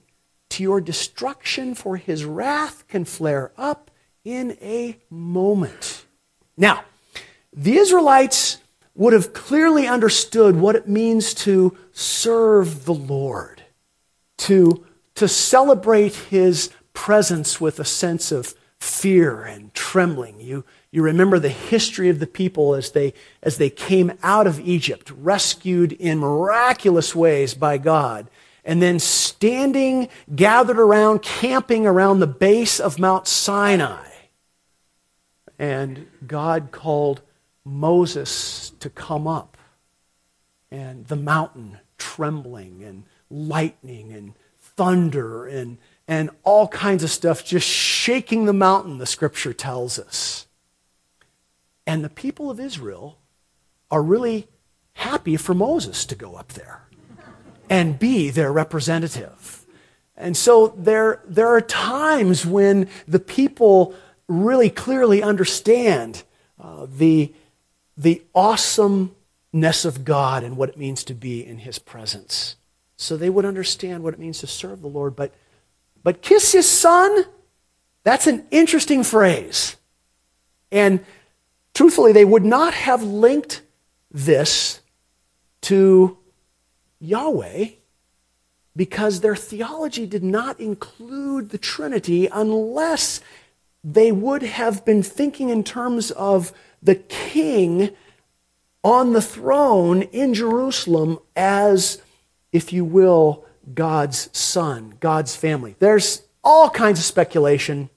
to 0.48 0.64
your 0.64 0.80
destruction, 0.80 1.76
for 1.76 1.96
his 1.96 2.24
wrath 2.24 2.88
can 2.88 3.04
flare 3.04 3.52
up 3.56 3.92
in 4.24 4.58
a 4.60 4.98
moment. 5.10 6.06
Now, 6.56 6.82
the 7.54 7.76
Israelites 7.76 8.58
would 8.94 9.12
have 9.12 9.32
clearly 9.32 9.86
understood 9.86 10.56
what 10.56 10.76
it 10.76 10.88
means 10.88 11.34
to 11.34 11.76
serve 11.92 12.84
the 12.84 12.94
Lord, 12.94 13.62
to, 14.38 14.84
to 15.14 15.28
celebrate 15.28 16.14
his 16.14 16.70
presence 16.92 17.60
with 17.60 17.80
a 17.80 17.84
sense 17.84 18.30
of 18.30 18.54
fear 18.78 19.42
and 19.42 19.72
trembling. 19.74 20.40
You, 20.40 20.64
you 20.90 21.02
remember 21.02 21.38
the 21.38 21.48
history 21.48 22.08
of 22.08 22.20
the 22.20 22.26
people 22.26 22.74
as 22.74 22.92
they, 22.92 23.14
as 23.42 23.58
they 23.58 23.70
came 23.70 24.12
out 24.22 24.46
of 24.46 24.60
Egypt, 24.60 25.10
rescued 25.16 25.92
in 25.92 26.18
miraculous 26.18 27.14
ways 27.14 27.54
by 27.54 27.78
God, 27.78 28.28
and 28.64 28.80
then 28.80 28.98
standing, 28.98 30.08
gathered 30.34 30.78
around, 30.78 31.22
camping 31.22 31.86
around 31.86 32.20
the 32.20 32.26
base 32.26 32.78
of 32.78 32.98
Mount 32.98 33.26
Sinai 33.26 34.14
and 35.58 36.06
God 36.26 36.70
called 36.72 37.22
Moses 37.64 38.70
to 38.80 38.90
come 38.90 39.26
up, 39.26 39.56
and 40.70 41.06
the 41.06 41.16
mountain 41.16 41.78
trembling, 41.98 42.82
and 42.82 43.04
lightning, 43.30 44.12
and 44.12 44.34
thunder, 44.58 45.46
and, 45.46 45.78
and 46.06 46.30
all 46.42 46.68
kinds 46.68 47.02
of 47.02 47.10
stuff 47.10 47.44
just 47.44 47.66
shaking 47.66 48.44
the 48.44 48.52
mountain, 48.52 48.98
the 48.98 49.06
scripture 49.06 49.52
tells 49.52 49.98
us. 49.98 50.46
And 51.86 52.04
the 52.04 52.08
people 52.08 52.50
of 52.50 52.58
Israel 52.58 53.18
are 53.90 54.02
really 54.02 54.48
happy 54.94 55.36
for 55.36 55.54
Moses 55.54 56.04
to 56.06 56.14
go 56.14 56.34
up 56.34 56.52
there 56.54 56.88
and 57.68 57.98
be 57.98 58.30
their 58.30 58.52
representative. 58.52 59.66
And 60.16 60.36
so 60.36 60.68
there, 60.76 61.22
there 61.26 61.48
are 61.48 61.60
times 61.60 62.46
when 62.46 62.88
the 63.06 63.18
people 63.18 63.94
really 64.28 64.70
clearly 64.70 65.22
understand 65.22 66.22
uh, 66.60 66.86
the, 66.88 67.34
the 67.96 68.22
awesomeness 68.34 69.84
of 69.84 70.04
God 70.04 70.42
and 70.42 70.56
what 70.56 70.68
it 70.68 70.76
means 70.76 71.04
to 71.04 71.14
be 71.14 71.44
in 71.44 71.58
His 71.58 71.78
presence. 71.78 72.56
So 72.96 73.16
they 73.16 73.30
would 73.30 73.44
understand 73.44 74.02
what 74.02 74.14
it 74.14 74.20
means 74.20 74.38
to 74.40 74.46
serve 74.46 74.82
the 74.82 74.88
Lord. 74.88 75.16
But, 75.16 75.34
but 76.02 76.22
kiss 76.22 76.52
His 76.52 76.68
Son, 76.68 77.24
that's 78.02 78.26
an 78.26 78.46
interesting 78.50 79.04
phrase. 79.04 79.76
And 80.70 81.04
truthfully, 81.74 82.12
they 82.12 82.24
would 82.24 82.44
not 82.44 82.74
have 82.74 83.02
linked 83.02 83.62
this 84.10 84.80
to 85.62 86.18
Yahweh 87.00 87.68
because 88.76 89.20
their 89.20 89.36
theology 89.36 90.06
did 90.06 90.24
not 90.24 90.58
include 90.58 91.50
the 91.50 91.58
Trinity 91.58 92.26
unless 92.26 93.20
they 93.82 94.10
would 94.10 94.42
have 94.42 94.84
been 94.84 95.02
thinking 95.02 95.50
in 95.50 95.62
terms 95.62 96.10
of 96.12 96.52
the 96.84 96.94
king 96.94 97.90
on 98.84 99.12
the 99.12 99.22
throne 99.22 100.02
in 100.02 100.34
Jerusalem 100.34 101.18
as, 101.34 102.00
if 102.52 102.72
you 102.72 102.84
will, 102.84 103.44
God's 103.74 104.28
son, 104.36 104.94
God's 105.00 105.34
family. 105.34 105.74
There's 105.78 106.22
all 106.44 106.70
kinds 106.70 106.98
of 106.98 107.04
speculation. 107.04 107.88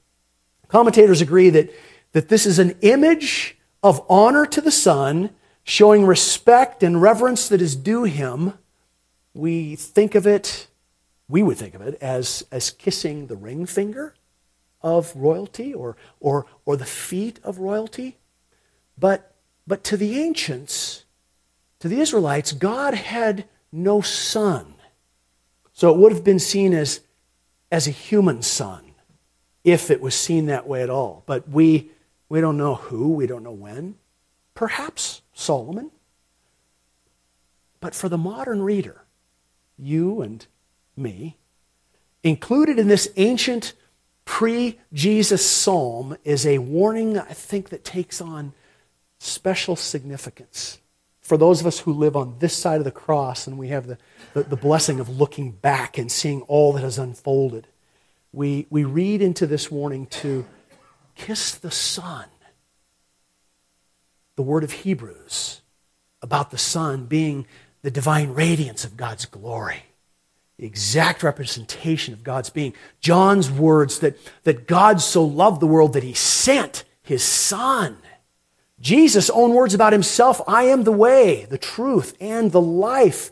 Commentators 0.70 1.22
agree 1.22 1.50
that, 1.52 1.70
that 2.14 2.30
this 2.30 2.46
is 2.46 2.58
an 2.58 2.76
image 2.82 3.58
of 3.84 4.04
honor 4.10 4.46
to 4.46 4.62
the 4.62 4.72
Son, 4.72 5.30
showing 5.64 6.06
respect 6.06 6.82
and 6.82 7.02
reverence 7.02 7.50
that 7.50 7.62
is 7.62 7.76
due 7.76 8.06
him 8.06 8.54
we 9.38 9.76
think 9.76 10.16
of 10.16 10.26
it, 10.26 10.68
we 11.30 11.44
would 11.44 11.58
think 11.58 11.76
of 11.76 11.82
it 11.82 11.96
as, 12.02 12.46
as 12.52 12.72
kissing 12.72 13.28
the 13.28 13.36
ring 13.36 13.66
finger 13.66 14.16
of 14.82 15.16
royalty 15.16 15.74
or, 15.74 15.96
or, 16.20 16.46
or 16.66 16.76
the 16.76 16.86
feet 16.86 17.40
of 17.44 17.60
royalty. 17.60 18.18
But, 18.98 19.36
but 19.66 19.84
to 19.86 19.98
the 19.98 20.20
ancients, 20.20 21.06
to 21.80 21.88
the 21.88 22.00
Israelites, 22.00 22.52
God 22.52 22.94
had 22.94 23.46
no 23.72 24.02
son. 24.02 24.74
So 25.74 25.94
it 25.94 25.98
would 26.00 26.12
have 26.12 26.24
been 26.24 26.40
seen 26.40 26.74
as, 26.74 27.02
as 27.72 27.88
a 27.88 27.92
human 27.92 28.42
son, 28.42 28.94
if 29.64 29.92
it 29.92 30.02
was 30.02 30.16
seen 30.16 30.48
that 30.48 30.68
way 30.68 30.82
at 30.82 30.90
all. 30.90 31.24
But 31.26 31.50
we, 31.50 31.92
we 32.30 32.42
don't 32.42 32.58
know 32.58 32.76
who, 32.76 33.10
we 33.10 33.28
don't 33.28 33.44
know 33.44 33.52
when. 33.52 33.96
Perhaps 34.56 35.22
Solomon. 35.34 35.92
But 37.80 37.94
for 37.94 38.10
the 38.10 38.18
modern 38.18 38.64
reader, 38.64 39.04
you 39.78 40.22
and 40.22 40.46
me. 40.96 41.38
Included 42.24 42.80
in 42.80 42.88
this 42.88 43.10
ancient 43.16 43.74
pre 44.26 44.80
Jesus 44.92 45.46
psalm 45.46 46.18
is 46.24 46.46
a 46.46 46.58
warning, 46.58 47.20
I 47.20 47.34
think, 47.34 47.70
that 47.70 47.86
takes 47.86 48.20
on 48.20 48.54
special 49.28 49.76
significance. 49.76 50.80
For 51.22 51.38
those 51.38 51.60
of 51.60 51.68
us 51.68 51.80
who 51.80 51.92
live 51.92 52.16
on 52.16 52.38
this 52.40 52.56
side 52.56 52.80
of 52.80 52.86
the 52.86 52.92
cross 52.92 53.48
and 53.48 53.58
we 53.58 53.68
have 53.68 53.88
the, 53.88 53.98
the, 54.34 54.44
the 54.44 54.56
blessing 54.56 55.00
of 55.00 55.10
looking 55.10 55.52
back 55.52 55.98
and 55.98 56.12
seeing 56.12 56.42
all 56.44 56.74
that 56.74 56.84
has 56.84 56.98
unfolded, 56.98 57.68
we, 58.32 58.66
we 58.70 58.84
read 58.84 59.22
into 59.22 59.46
this 59.46 59.70
warning 59.70 60.06
to 60.08 60.46
kiss 61.16 61.56
the 61.56 61.72
Son. 61.72 62.26
The 64.36 64.44
word 64.44 64.64
of 64.64 64.72
Hebrews 64.72 65.62
about 66.22 66.52
the 66.52 66.58
Son 66.58 67.06
being 67.06 67.46
the 67.82 67.92
divine 67.92 68.34
radiance 68.34 68.86
of 68.86 68.98
God's 68.98 69.26
glory, 69.26 69.84
the 70.58 70.66
exact 70.66 71.24
representation 71.24 72.14
of 72.14 72.24
God's 72.24 72.50
being. 72.50 72.74
John's 73.00 73.52
words 73.52 74.00
that, 74.00 74.18
that 74.44 74.68
God 74.68 75.02
so 75.02 75.24
loved 75.24 75.62
the 75.62 75.68
world 75.68 75.94
that 75.94 76.04
he 76.04 76.14
sent 76.14 76.84
his 77.04 77.24
Son. 77.24 77.98
Jesus' 78.80 79.30
own 79.30 79.54
words 79.54 79.74
about 79.74 79.94
himself 79.94 80.42
I 80.48 80.64
am 80.64 80.84
the 80.84 80.92
way, 80.92 81.46
the 81.50 81.58
truth, 81.58 82.16
and 82.20 82.52
the 82.52 82.62
life. 82.62 83.32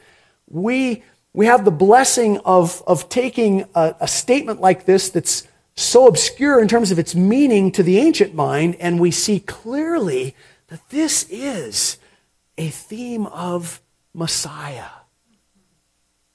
We, 0.50 1.04
we 1.34 1.46
have 1.46 1.66
the 1.66 1.72
blessing 1.72 2.40
of, 2.40 2.84
of 2.88 3.10
taking 3.10 3.66
a, 3.76 3.96
a 4.02 4.08
statement 4.08 4.62
like 4.62 4.86
this 4.86 5.10
that's 5.10 5.48
so 5.76 6.08
obscure 6.08 6.62
in 6.62 6.68
terms 6.68 6.92
of 6.92 7.00
its 7.00 7.14
meaning 7.16 7.72
to 7.74 7.84
the 7.84 7.98
ancient 7.98 8.34
mind, 8.34 8.76
and 8.80 9.00
we 9.00 9.12
see 9.12 9.40
clearly 9.40 10.36
that 10.68 10.90
this 10.90 11.28
is 11.30 11.98
a 12.58 12.70
theme 12.70 13.26
of 13.28 13.82
Messiah 14.14 14.90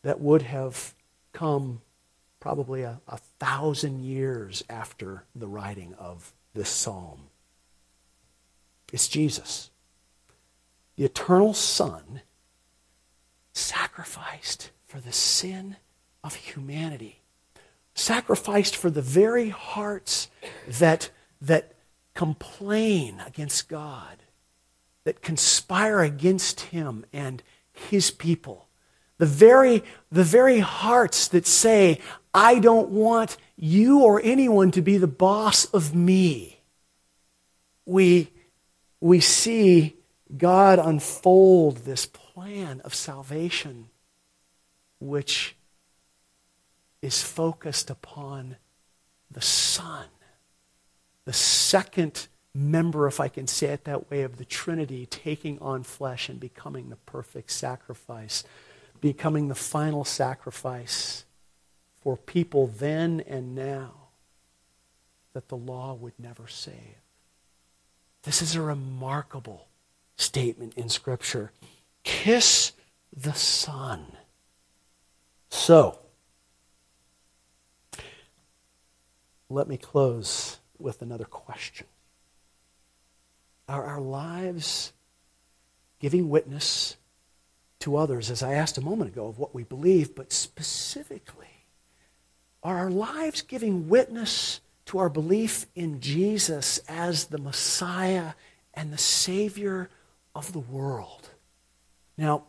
that 0.03 0.21
would 0.21 0.43
have 0.43 0.95
come 1.33 1.81
probably 2.39 2.83
a, 2.83 3.01
a, 3.09 3.19
thousand 3.39 4.01
years 4.01 4.63
after 4.69 5.25
the 5.35 5.47
writing 5.47 5.95
of 5.99 6.33
this 6.53 6.69
psalm. 6.69 7.30
It's 8.93 9.09
Jesus, 9.09 9.71
the 10.97 11.05
eternal 11.05 11.55
Son, 11.55 12.23
sacrificed 13.53 14.71
for 14.87 15.01
the 15.01 15.13
sin 15.13 15.77
of 16.25 16.35
humanity, 16.35 17.21
sacrificed 17.95 18.77
for 18.77 18.91
the 18.91 19.03
very 19.03 19.51
hearts 19.51 20.29
that, 20.67 21.11
that 21.41 21.75
complain 22.15 23.23
against 23.27 23.69
God, 23.69 24.19
that 25.05 25.23
conspire 25.23 26.01
against 26.01 26.61
Him 26.61 27.07
and 27.13 27.43
his 27.89 28.11
people. 28.11 28.69
The 29.19 29.27
very, 29.27 29.83
the 30.11 30.25
very 30.25 30.61
hearts 30.61 31.29
that 31.29 31.47
say, 31.47 32.01
I 32.33 32.59
don't 32.59 32.91
want 32.91 33.37
you 33.57 34.01
or 34.01 34.21
anyone 34.23 34.71
to 34.73 34.83
be 34.83 34.97
the 34.97 35.07
boss 35.07 35.67
of 35.67 35.95
me. 35.95 36.61
We, 37.85 38.31
we 39.01 39.21
see 39.21 39.97
God 40.37 40.79
unfold 40.79 41.79
this 41.79 42.07
plan 42.07 42.81
of 42.81 42.95
salvation, 42.95 43.89
which 45.01 45.57
is 47.03 47.23
focused 47.23 47.91
upon 47.91 48.57
the 49.31 49.41
Son, 49.41 50.07
the 51.25 51.33
second 51.33 52.29
member, 52.55 53.07
if 53.07 53.21
I 53.21 53.29
can 53.29 53.47
say 53.47 53.69
it 53.69 53.85
that 53.85 54.11
way, 54.11 54.23
of 54.23 54.37
the 54.37 54.45
Trinity 54.45 55.07
taking 55.07 55.59
on 55.61 55.83
flesh 55.83 56.29
and 56.29 56.39
becoming 56.39 56.91
the 56.91 56.97
perfect 56.97 57.51
sacrifice, 57.53 58.45
becoming 59.01 59.49
the 59.49 59.55
final 59.55 60.05
sacrifice 60.05 61.25
for 62.03 62.17
people 62.17 62.67
then 62.67 63.23
and 63.27 63.55
now 63.55 63.93
that 65.33 65.49
the 65.49 65.57
law 65.57 65.95
would 65.95 66.19
never 66.19 66.49
save. 66.49 66.97
This 68.23 68.43
is 68.43 68.55
a 68.55 68.61
remarkable 68.61 69.69
statement 70.17 70.75
in 70.77 70.89
Scripture. 70.89 71.53
Kiss 72.05 72.73
the 73.17 73.33
Son. 73.33 74.13
So, 75.51 75.99
let 79.49 79.69
me 79.69 79.77
close 79.77 80.59
with 80.79 81.03
another 81.03 81.25
question. 81.25 81.87
Are 83.69 83.85
our 83.85 84.01
lives 84.01 84.93
giving 85.99 86.29
witness 86.29 86.97
to 87.81 87.97
others, 87.97 88.31
as 88.31 88.43
I 88.43 88.53
asked 88.53 88.79
a 88.79 88.83
moment 88.83 89.11
ago, 89.11 89.27
of 89.27 89.39
what 89.39 89.55
we 89.55 89.65
believe, 89.65 90.15
but 90.15 90.33
specifically, 90.33 91.65
are 92.63 92.79
our 92.79 92.91
lives 92.91 93.43
giving 93.43 93.89
witness 93.89 94.61
to 94.91 94.99
our 94.99 95.09
belief 95.09 95.67
in 95.77 96.01
Jesus 96.01 96.79
as 96.89 97.27
the 97.27 97.39
Messiah 97.39 98.33
and 98.75 98.93
the 98.93 98.99
Savior 98.99 99.89
of 100.35 100.53
the 100.53 100.59
world? 100.59 101.31
Now, 102.19 102.43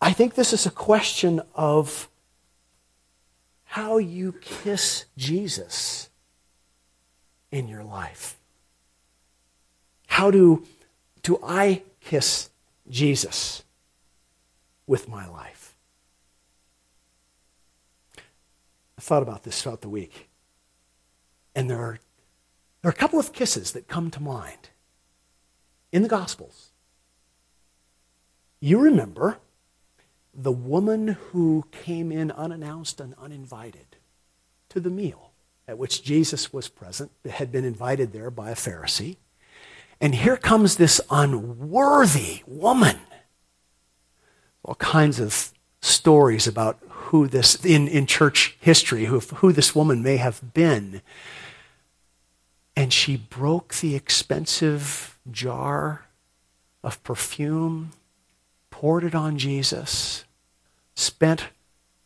I 0.00 0.12
think 0.12 0.36
this 0.36 0.52
is 0.52 0.66
a 0.66 0.70
question 0.70 1.42
of 1.52 2.08
how 3.64 3.98
you 3.98 4.34
kiss 4.40 5.06
Jesus 5.18 6.10
in 7.50 7.66
your 7.66 7.82
life. 7.82 8.38
How 10.06 10.30
do, 10.30 10.64
do 11.24 11.40
I 11.42 11.82
kiss 11.98 12.50
Jesus 12.88 13.64
with 14.86 15.08
my 15.08 15.28
life? 15.28 15.74
I 18.16 19.00
thought 19.00 19.24
about 19.24 19.42
this 19.42 19.60
throughout 19.60 19.80
the 19.80 19.88
week. 19.88 20.28
And 21.54 21.70
there 21.70 21.78
are, 21.78 21.98
There 22.82 22.88
are 22.90 22.92
a 22.92 22.96
couple 22.96 23.18
of 23.18 23.32
kisses 23.32 23.72
that 23.72 23.88
come 23.88 24.10
to 24.10 24.22
mind 24.22 24.68
in 25.92 26.02
the 26.02 26.08
Gospels. 26.08 26.70
You 28.60 28.78
remember 28.78 29.38
the 30.34 30.52
woman 30.52 31.16
who 31.30 31.64
came 31.70 32.10
in 32.10 32.30
unannounced 32.30 33.00
and 33.00 33.14
uninvited 33.18 33.96
to 34.68 34.80
the 34.80 34.90
meal 34.90 35.30
at 35.66 35.78
which 35.78 36.02
Jesus 36.02 36.52
was 36.52 36.68
present, 36.68 37.10
had 37.24 37.50
been 37.50 37.64
invited 37.64 38.12
there 38.12 38.30
by 38.30 38.50
a 38.50 38.54
Pharisee. 38.54 39.16
And 40.00 40.14
here 40.14 40.36
comes 40.36 40.76
this 40.76 41.00
unworthy 41.10 42.42
woman. 42.46 42.98
All 44.62 44.74
kinds 44.74 45.20
of 45.20 45.53
stories 45.84 46.46
about 46.46 46.78
who 46.88 47.28
this, 47.28 47.62
in, 47.64 47.86
in 47.88 48.06
church 48.06 48.56
history, 48.60 49.04
who, 49.04 49.20
who 49.20 49.52
this 49.52 49.74
woman 49.74 50.02
may 50.02 50.16
have 50.16 50.54
been. 50.54 51.02
And 52.74 52.92
she 52.92 53.16
broke 53.16 53.74
the 53.74 53.94
expensive 53.94 55.18
jar 55.30 56.06
of 56.82 57.02
perfume, 57.02 57.92
poured 58.70 59.04
it 59.04 59.14
on 59.14 59.38
Jesus, 59.38 60.24
spent 60.94 61.48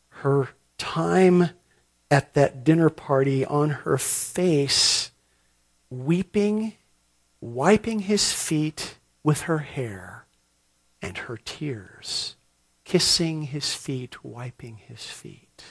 her 0.08 0.50
time 0.76 1.50
at 2.10 2.34
that 2.34 2.64
dinner 2.64 2.90
party 2.90 3.44
on 3.44 3.70
her 3.70 3.98
face, 3.98 5.10
weeping, 5.88 6.74
wiping 7.40 8.00
his 8.00 8.32
feet 8.32 8.96
with 9.22 9.42
her 9.42 9.58
hair 9.58 10.26
and 11.00 11.16
her 11.18 11.36
tears, 11.36 12.34
kissing 12.88 13.42
his 13.42 13.74
feet, 13.74 14.24
wiping 14.24 14.78
his 14.78 15.04
feet. 15.04 15.62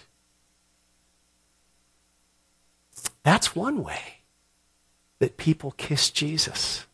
That's 3.24 3.55
one 3.55 3.84
way 3.84 4.20
that 5.18 5.36
people 5.36 5.72
kiss 5.72 6.11
Jesus. 6.11 6.86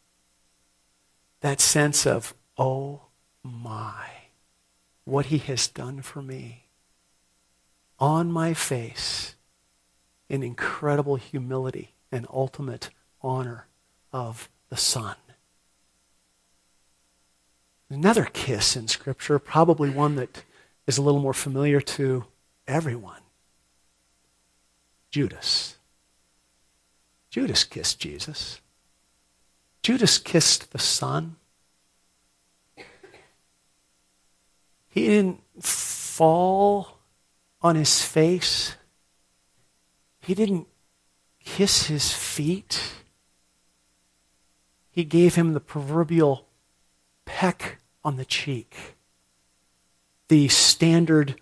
That 1.42 1.60
sense 1.60 2.08
of, 2.08 2.34
oh 2.58 3.02
my, 3.44 4.06
what 5.04 5.26
he 5.26 5.40
has 5.40 5.68
done 5.68 6.02
for 6.02 6.22
me 6.22 6.68
on 8.00 8.32
my 8.32 8.54
face 8.54 9.36
in 10.30 10.42
incredible 10.42 11.18
humility 11.18 11.96
and 12.14 12.26
ultimate 12.32 12.92
honor 13.22 13.68
of 14.14 14.50
the 14.70 14.78
Son. 14.78 15.18
Another 17.94 18.26
kiss 18.26 18.76
in 18.76 18.88
Scripture, 18.88 19.38
probably 19.38 19.88
one 19.92 20.16
that 20.16 20.44
is 20.88 20.98
a 20.98 21.02
little 21.04 21.22
more 21.22 21.34
familiar 21.34 21.80
to 21.80 22.26
everyone 22.68 23.22
Judas. 25.12 25.78
Judas 27.30 27.64
kissed 27.64 28.00
Jesus. 28.00 28.62
Judas 29.84 30.18
kissed 30.18 30.72
the 30.72 30.80
Son. 30.80 31.36
He 34.90 35.06
didn't 35.06 35.44
fall 35.64 36.98
on 37.62 37.76
his 37.76 38.02
face. 38.02 38.76
He 40.20 40.34
didn't 40.34 40.68
kiss 41.46 41.86
his 41.86 42.12
feet. 42.12 42.82
He 44.90 45.04
gave 45.04 45.36
him 45.36 45.54
the 45.54 45.60
proverbial 45.60 46.48
peck 47.26 47.78
on 48.04 48.18
the 48.18 48.26
cheek, 48.26 48.96
the 50.28 50.48
standard 50.48 51.40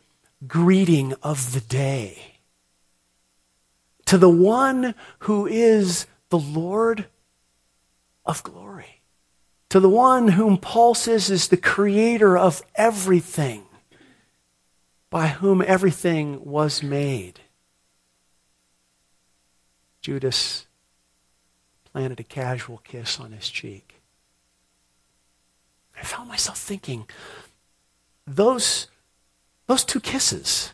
greeting 0.48 1.14
of 1.24 1.54
the 1.54 1.62
day. 1.62 2.38
To 4.06 4.18
the 4.18 4.30
one 4.30 4.96
who 5.20 5.48
is 5.48 6.06
the 6.30 6.40
Lord 6.40 7.06
of 8.26 8.44
glory. 8.44 9.02
To 9.70 9.80
the 9.80 9.90
one 9.90 10.30
whom 10.30 10.58
Paul 10.58 10.96
says 10.96 11.30
is 11.30 11.48
the 11.48 11.58
creator 11.58 12.38
of 12.38 12.62
everything 12.76 13.64
by 15.10 15.28
whom 15.28 15.62
everything 15.62 16.44
was 16.44 16.82
made. 16.82 17.42
Judas 20.02 20.66
planted 21.92 22.20
a 22.20 22.24
casual 22.24 22.80
kiss 22.84 23.20
on 23.20 23.32
his 23.32 23.50
cheek. 23.50 24.01
I 26.02 26.04
found 26.04 26.28
myself 26.28 26.58
thinking, 26.58 27.06
those, 28.26 28.88
those 29.68 29.84
two 29.84 30.00
kisses, 30.00 30.74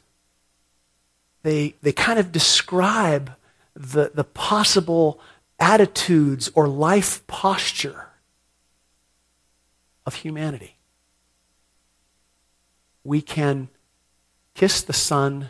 they, 1.44 1.76
they 1.82 1.92
kind 1.92 2.18
of 2.18 2.32
describe 2.32 3.34
the, 3.76 4.12
the 4.14 4.24
possible 4.24 5.20
attitudes 5.60 6.50
or 6.56 6.68
life 6.68 7.28
posture 7.28 8.08
of 10.06 10.16
humanity. 10.16 10.78
We 13.04 13.22
can 13.22 13.68
kiss 14.54 14.82
the 14.82 14.94
Son 14.94 15.50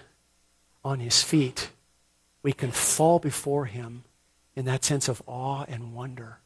on 0.83 0.99
his 1.01 1.21
feet, 1.21 1.69
we 2.41 2.53
can 2.53 2.71
fall 2.71 3.19
before 3.19 3.65
him 3.65 4.05
in 4.55 4.65
that 4.65 4.85
sense 4.85 5.07
of 5.07 5.21
awe 5.27 5.65
and 5.67 5.93
wonder 5.93 6.39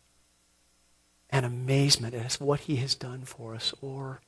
and 1.31 1.45
amazement 1.45 2.13
at 2.13 2.33
what 2.33 2.61
he 2.61 2.77
has 2.77 2.95
done 2.95 3.23
for 3.23 3.55
us. 3.55 3.73
Or 3.81 4.21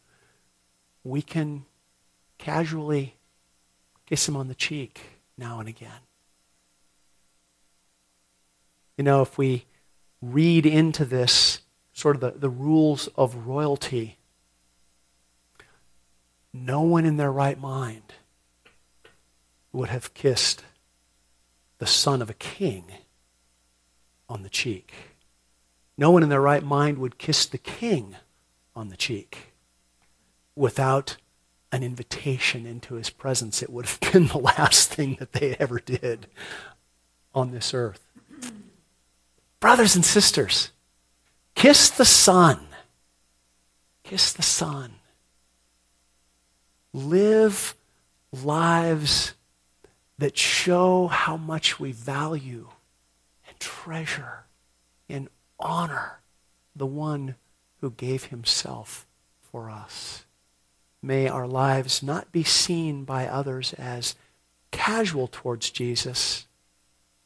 we 1.03 1.21
can 1.21 1.65
casually 2.37 3.15
kiss 4.05 4.27
him 4.27 4.35
on 4.35 4.47
the 4.47 4.55
cheek 4.55 5.01
now 5.37 5.59
and 5.59 5.67
again. 5.67 6.01
You 8.97 9.03
know, 9.03 9.21
if 9.21 9.37
we 9.37 9.65
read 10.21 10.65
into 10.65 11.03
this 11.03 11.59
sort 11.93 12.15
of 12.15 12.21
the, 12.21 12.31
the 12.31 12.49
rules 12.49 13.07
of 13.15 13.47
royalty, 13.47 14.17
no 16.53 16.81
one 16.81 17.05
in 17.05 17.17
their 17.17 17.31
right 17.31 17.59
mind 17.59 18.13
would 19.71 19.89
have 19.89 20.13
kissed 20.13 20.63
the 21.79 21.87
son 21.87 22.21
of 22.21 22.29
a 22.29 22.35
king 22.35 22.85
on 24.29 24.43
the 24.43 24.49
cheek. 24.49 24.93
No 25.97 26.11
one 26.11 26.23
in 26.23 26.29
their 26.29 26.41
right 26.41 26.63
mind 26.63 26.97
would 26.97 27.17
kiss 27.17 27.45
the 27.45 27.57
king 27.57 28.15
on 28.75 28.89
the 28.89 28.97
cheek 28.97 29.53
without 30.55 31.17
an 31.71 31.83
invitation 31.83 32.65
into 32.65 32.95
his 32.95 33.09
presence. 33.09 33.61
It 33.61 33.69
would 33.69 33.85
have 33.85 34.11
been 34.11 34.27
the 34.27 34.37
last 34.37 34.93
thing 34.93 35.17
that 35.19 35.33
they 35.33 35.55
ever 35.59 35.79
did 35.79 36.27
on 37.33 37.51
this 37.51 37.73
earth. 37.73 38.01
Brothers 39.59 39.95
and 39.95 40.03
sisters, 40.03 40.71
kiss 41.55 41.89
the 41.89 42.05
Son. 42.05 42.59
Kiss 44.03 44.33
the 44.33 44.41
Son. 44.41 44.95
Live 46.91 47.75
lives 48.31 49.33
that 50.17 50.37
show 50.37 51.07
how 51.07 51.37
much 51.37 51.79
we 51.79 51.91
value 51.91 52.67
and 53.47 53.59
treasure 53.59 54.45
and 55.09 55.29
honor 55.63 56.19
the 56.75 56.85
one 56.85 57.35
who 57.81 57.91
gave 57.91 58.25
himself 58.25 59.07
for 59.41 59.69
us. 59.69 60.25
May 61.01 61.27
our 61.27 61.47
lives 61.47 62.01
not 62.01 62.31
be 62.31 62.43
seen 62.43 63.03
by 63.03 63.27
others 63.27 63.73
as 63.73 64.15
casual 64.71 65.27
towards 65.27 65.69
Jesus. 65.69 66.47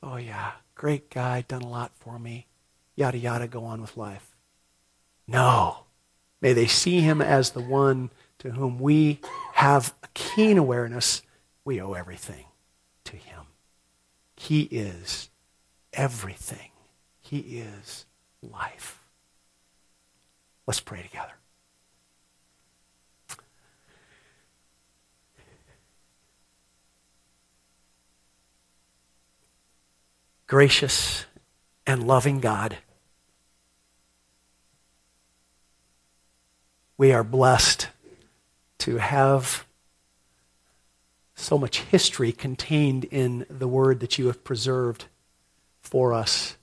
Oh, 0.01 0.17
yeah, 0.17 0.53
great 0.75 1.09
guy, 1.09 1.45
done 1.47 1.61
a 1.61 1.69
lot 1.69 1.91
for 1.95 2.17
me. 2.17 2.47
Yada, 2.95 3.17
yada, 3.17 3.47
go 3.47 3.65
on 3.65 3.81
with 3.81 3.95
life. 3.95 4.35
No. 5.27 5.83
May 6.41 6.53
they 6.53 6.65
see 6.65 7.01
him 7.01 7.21
as 7.21 7.51
the 7.51 7.61
one 7.61 8.09
to 8.39 8.51
whom 8.51 8.79
we 8.79 9.19
have 9.53 9.93
a 10.03 10.07
keen 10.15 10.57
awareness 10.57 11.21
we 11.63 11.79
owe 11.79 11.93
everything 11.93 12.45
to 13.03 13.15
him. 13.15 13.43
He 14.35 14.63
is 14.63 15.29
everything. 15.93 16.71
He 17.21 17.39
is 17.39 18.06
life. 18.41 18.99
Let's 20.65 20.79
pray 20.79 21.01
together. 21.01 21.33
Gracious 30.47 31.25
and 31.85 32.07
loving 32.07 32.39
God, 32.39 32.77
we 36.97 37.11
are 37.11 37.23
blessed 37.23 37.89
to 38.79 38.97
have 38.97 39.65
so 41.35 41.57
much 41.57 41.81
history 41.81 42.31
contained 42.31 43.05
in 43.05 43.45
the 43.49 43.67
word 43.67 43.99
that 43.99 44.17
you 44.17 44.27
have 44.27 44.43
preserved 44.43 45.05
for 45.81 46.13
us. 46.13 46.57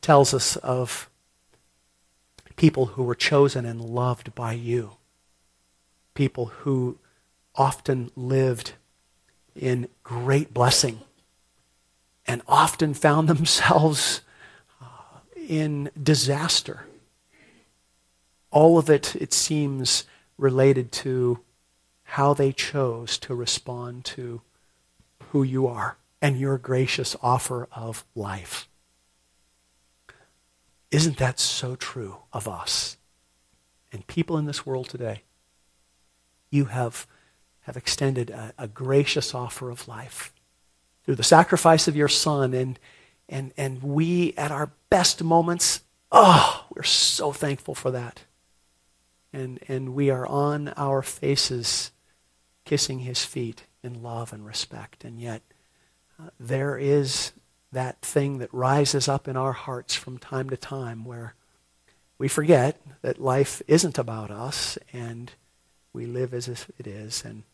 Tells 0.00 0.32
us 0.32 0.56
of 0.56 1.10
people 2.56 2.86
who 2.86 3.02
were 3.02 3.14
chosen 3.14 3.64
and 3.64 3.80
loved 3.80 4.34
by 4.34 4.52
you, 4.52 4.92
people 6.14 6.46
who 6.46 6.98
often 7.54 8.10
lived 8.16 8.72
in 9.54 9.88
great 10.02 10.52
blessing 10.54 11.00
and 12.26 12.42
often 12.46 12.94
found 12.94 13.28
themselves 13.30 14.20
uh, 14.80 14.86
in 15.36 15.90
disaster. 16.00 16.86
All 18.50 18.78
of 18.78 18.90
it, 18.90 19.14
it 19.16 19.32
seems, 19.32 20.04
related 20.36 20.90
to 20.92 21.40
how 22.04 22.34
they 22.34 22.52
chose 22.52 23.18
to 23.18 23.34
respond 23.34 24.04
to 24.04 24.42
who 25.30 25.42
you 25.42 25.66
are 25.66 25.96
and 26.20 26.38
your 26.38 26.58
gracious 26.58 27.14
offer 27.22 27.68
of 27.72 28.04
life. 28.14 28.68
Isn't 30.90 31.18
that 31.18 31.38
so 31.38 31.76
true 31.76 32.16
of 32.32 32.48
us 32.48 32.96
and 33.92 34.06
people 34.06 34.36
in 34.36 34.46
this 34.46 34.66
world 34.66 34.88
today? 34.88 35.22
You 36.50 36.66
have, 36.66 37.06
have 37.60 37.76
extended 37.76 38.30
a, 38.30 38.52
a 38.58 38.66
gracious 38.66 39.34
offer 39.34 39.70
of 39.70 39.86
life 39.86 40.32
through 41.04 41.14
the 41.14 41.22
sacrifice 41.22 41.86
of 41.86 41.96
your 41.96 42.08
Son, 42.08 42.54
and, 42.54 42.78
and, 43.28 43.52
and 43.56 43.82
we, 43.82 44.34
at 44.36 44.50
our 44.50 44.72
best 44.90 45.22
moments, 45.22 45.82
oh, 46.10 46.66
we're 46.74 46.82
so 46.82 47.32
thankful 47.32 47.74
for 47.74 47.92
that. 47.92 48.24
And, 49.32 49.60
and 49.68 49.94
we 49.94 50.10
are 50.10 50.26
on 50.26 50.72
our 50.76 51.02
faces 51.02 51.92
kissing 52.64 53.00
his 53.00 53.24
feet 53.24 53.64
in 53.82 54.02
love 54.02 54.32
and 54.32 54.44
respect. 54.44 55.04
And 55.04 55.20
yet, 55.20 55.42
uh, 56.20 56.30
there 56.38 56.76
is 56.76 57.32
that 57.72 58.00
thing 58.02 58.38
that 58.38 58.52
rises 58.52 59.08
up 59.08 59.28
in 59.28 59.36
our 59.36 59.52
hearts 59.52 59.94
from 59.94 60.18
time 60.18 60.50
to 60.50 60.56
time 60.56 61.04
where 61.04 61.34
we 62.18 62.28
forget 62.28 62.80
that 63.02 63.20
life 63.20 63.62
isn't 63.68 63.98
about 63.98 64.30
us 64.30 64.76
and 64.92 65.32
we 65.92 66.06
live 66.06 66.34
as 66.34 66.48
if 66.48 66.70
it 66.78 66.86
is 66.86 67.24
and 67.24 67.44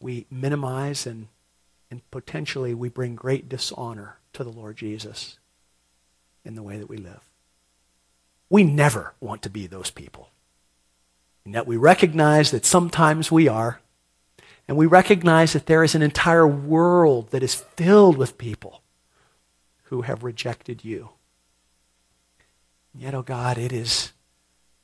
we 0.00 0.26
minimize 0.30 1.06
and, 1.06 1.28
and 1.90 2.08
potentially 2.10 2.74
we 2.74 2.88
bring 2.88 3.14
great 3.14 3.48
dishonor 3.48 4.18
to 4.32 4.44
the 4.44 4.50
Lord 4.50 4.76
Jesus 4.76 5.38
in 6.44 6.54
the 6.54 6.62
way 6.62 6.78
that 6.78 6.88
we 6.88 6.96
live. 6.96 7.30
We 8.48 8.64
never 8.64 9.14
want 9.20 9.42
to 9.42 9.50
be 9.50 9.66
those 9.66 9.90
people. 9.90 10.30
And 11.44 11.54
yet 11.54 11.66
we 11.66 11.76
recognize 11.76 12.50
that 12.50 12.66
sometimes 12.66 13.30
we 13.30 13.48
are. 13.48 13.80
And 14.66 14.76
we 14.76 14.86
recognize 14.86 15.52
that 15.52 15.66
there 15.66 15.82
is 15.82 15.94
an 15.94 16.02
entire 16.02 16.46
world 16.46 17.30
that 17.30 17.42
is 17.42 17.54
filled 17.54 18.16
with 18.16 18.38
people 18.38 18.82
who 19.90 20.02
have 20.02 20.22
rejected 20.22 20.84
you. 20.84 21.10
Yet, 22.94 23.12
oh 23.12 23.22
God, 23.22 23.58
it 23.58 23.72
is, 23.72 24.12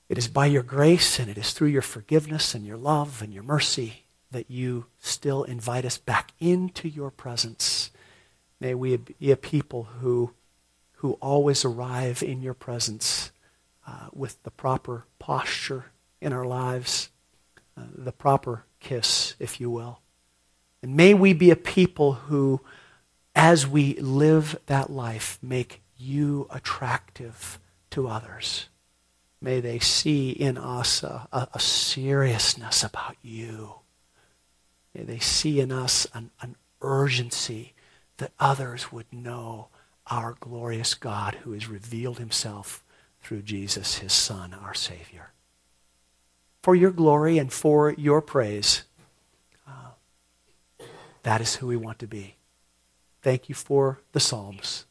it 0.09 0.19
is 0.19 0.27
by 0.27 0.47
your 0.47 0.65
grace 0.65 1.21
and 1.21 1.31
it 1.31 1.39
is 1.39 1.53
through 1.53 1.69
your 1.69 1.83
forgiveness 1.83 2.57
and 2.57 2.67
your 2.67 2.77
love 2.77 3.23
and 3.23 3.33
your 3.33 3.45
mercy 3.45 4.03
that 4.33 4.51
you 4.51 4.87
still 4.99 5.45
invite 5.45 5.85
us 5.85 5.97
back 5.97 6.33
into 6.41 6.89
your 6.89 7.13
presence. 7.13 7.93
May 8.59 8.75
we 8.75 8.97
be 8.97 9.31
a 9.31 9.37
people 9.37 9.85
who, 10.01 10.33
who 10.95 11.13
always 11.15 11.65
arrive 11.65 12.21
in 12.21 12.43
your 12.43 12.55
presence 12.55 13.31
uh, 13.87 14.09
with 14.13 14.43
the 14.43 14.51
proper 14.51 15.05
posture 15.21 15.87
in 16.21 16.33
our 16.33 16.45
lives, 16.45 17.11
uh, 17.79 17.83
the 17.95 18.11
proper 18.11 18.65
kiss, 18.81 19.37
if 19.39 19.61
you 19.61 19.71
will. 19.71 20.01
And 20.83 20.97
may 20.97 21.15
we 21.15 21.33
be 21.33 21.53
a 21.53 21.57
people 21.57 22.15
who 22.15 22.61
as 23.37 23.67
we 23.67 23.95
live 23.97 24.59
that 24.65 24.89
life, 24.91 25.39
make 25.43 25.83
you 25.99 26.49
attractive 26.51 27.61
to 27.91 28.09
others. 28.09 28.69
May 29.43 29.61
they 29.61 29.79
see 29.79 30.31
in 30.31 30.57
us 30.57 31.03
a, 31.03 31.29
a, 31.31 31.47
a 31.53 31.61
seriousness 31.61 32.83
about 32.83 33.17
you. 33.23 33.75
May 34.95 35.05
they 35.05 35.19
see 35.19 35.61
in 35.61 35.71
us 35.71 36.07
an, 36.15 36.31
an 36.41 36.57
urgency 36.81 37.75
that 38.17 38.33
others 38.41 38.91
would 38.91 39.13
know 39.13 39.69
our 40.07 40.37
glorious 40.41 40.95
God 40.95 41.35
who 41.43 41.53
has 41.53 41.69
revealed 41.69 42.19
himself 42.19 42.83
through 43.21 43.43
Jesus, 43.43 43.99
his 43.99 44.15
Son, 44.15 44.55
our 44.55 44.73
Savior. 44.73 45.33
For 46.63 46.75
your 46.75 46.91
glory 46.91 47.37
and 47.37 47.53
for 47.53 47.93
your 47.93 48.23
praise, 48.23 48.85
uh, 49.69 49.91
that 51.23 51.43
is 51.43 51.57
who 51.57 51.67
we 51.67 51.77
want 51.77 51.99
to 51.99 52.07
be. 52.07 52.36
Thank 53.27 53.49
you 53.49 53.57
for 53.57 53.99
the 54.13 54.21
Psalms 54.21 54.87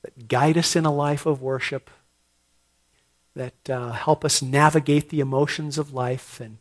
that 0.00 0.26
guide 0.26 0.56
us 0.56 0.74
in 0.74 0.86
a 0.86 0.90
life 0.90 1.26
of 1.26 1.42
worship, 1.42 1.90
that 3.36 3.68
uh, 3.68 3.92
help 3.92 4.24
us 4.24 4.40
navigate 4.40 5.10
the 5.10 5.20
emotions 5.20 5.76
of 5.76 5.92
life 5.92 6.40
and 6.40 6.56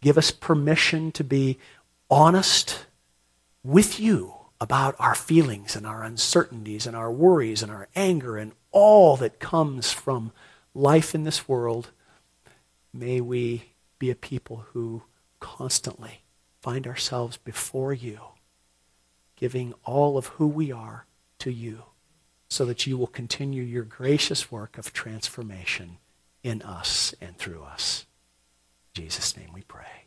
give 0.00 0.16
us 0.16 0.30
permission 0.30 1.12
to 1.12 1.22
be 1.22 1.58
honest 2.08 2.86
with 3.62 4.00
you 4.00 4.32
about 4.62 4.96
our 4.98 5.14
feelings 5.14 5.76
and 5.76 5.86
our 5.86 6.02
uncertainties 6.02 6.86
and 6.86 6.96
our 6.96 7.12
worries 7.12 7.62
and 7.62 7.70
our 7.70 7.88
anger 7.94 8.38
and 8.38 8.52
all 8.70 9.18
that 9.18 9.40
comes 9.40 9.92
from 9.92 10.32
life 10.72 11.14
in 11.14 11.24
this 11.24 11.46
world. 11.46 11.90
May 12.94 13.20
we 13.20 13.74
be 13.98 14.08
a 14.08 14.14
people 14.14 14.64
who 14.72 15.02
constantly 15.38 16.22
find 16.62 16.86
ourselves 16.86 17.36
before 17.36 17.92
you 17.92 18.20
giving 19.42 19.74
all 19.82 20.16
of 20.16 20.26
who 20.26 20.46
we 20.46 20.70
are 20.70 21.04
to 21.36 21.50
you 21.50 21.82
so 22.48 22.64
that 22.64 22.86
you 22.86 22.96
will 22.96 23.08
continue 23.08 23.64
your 23.64 23.82
gracious 23.82 24.52
work 24.52 24.78
of 24.78 24.92
transformation 24.92 25.98
in 26.44 26.62
us 26.62 27.12
and 27.20 27.36
through 27.36 27.64
us. 27.64 28.06
In 28.94 29.02
Jesus' 29.02 29.36
name 29.36 29.50
we 29.52 29.62
pray. 29.62 30.01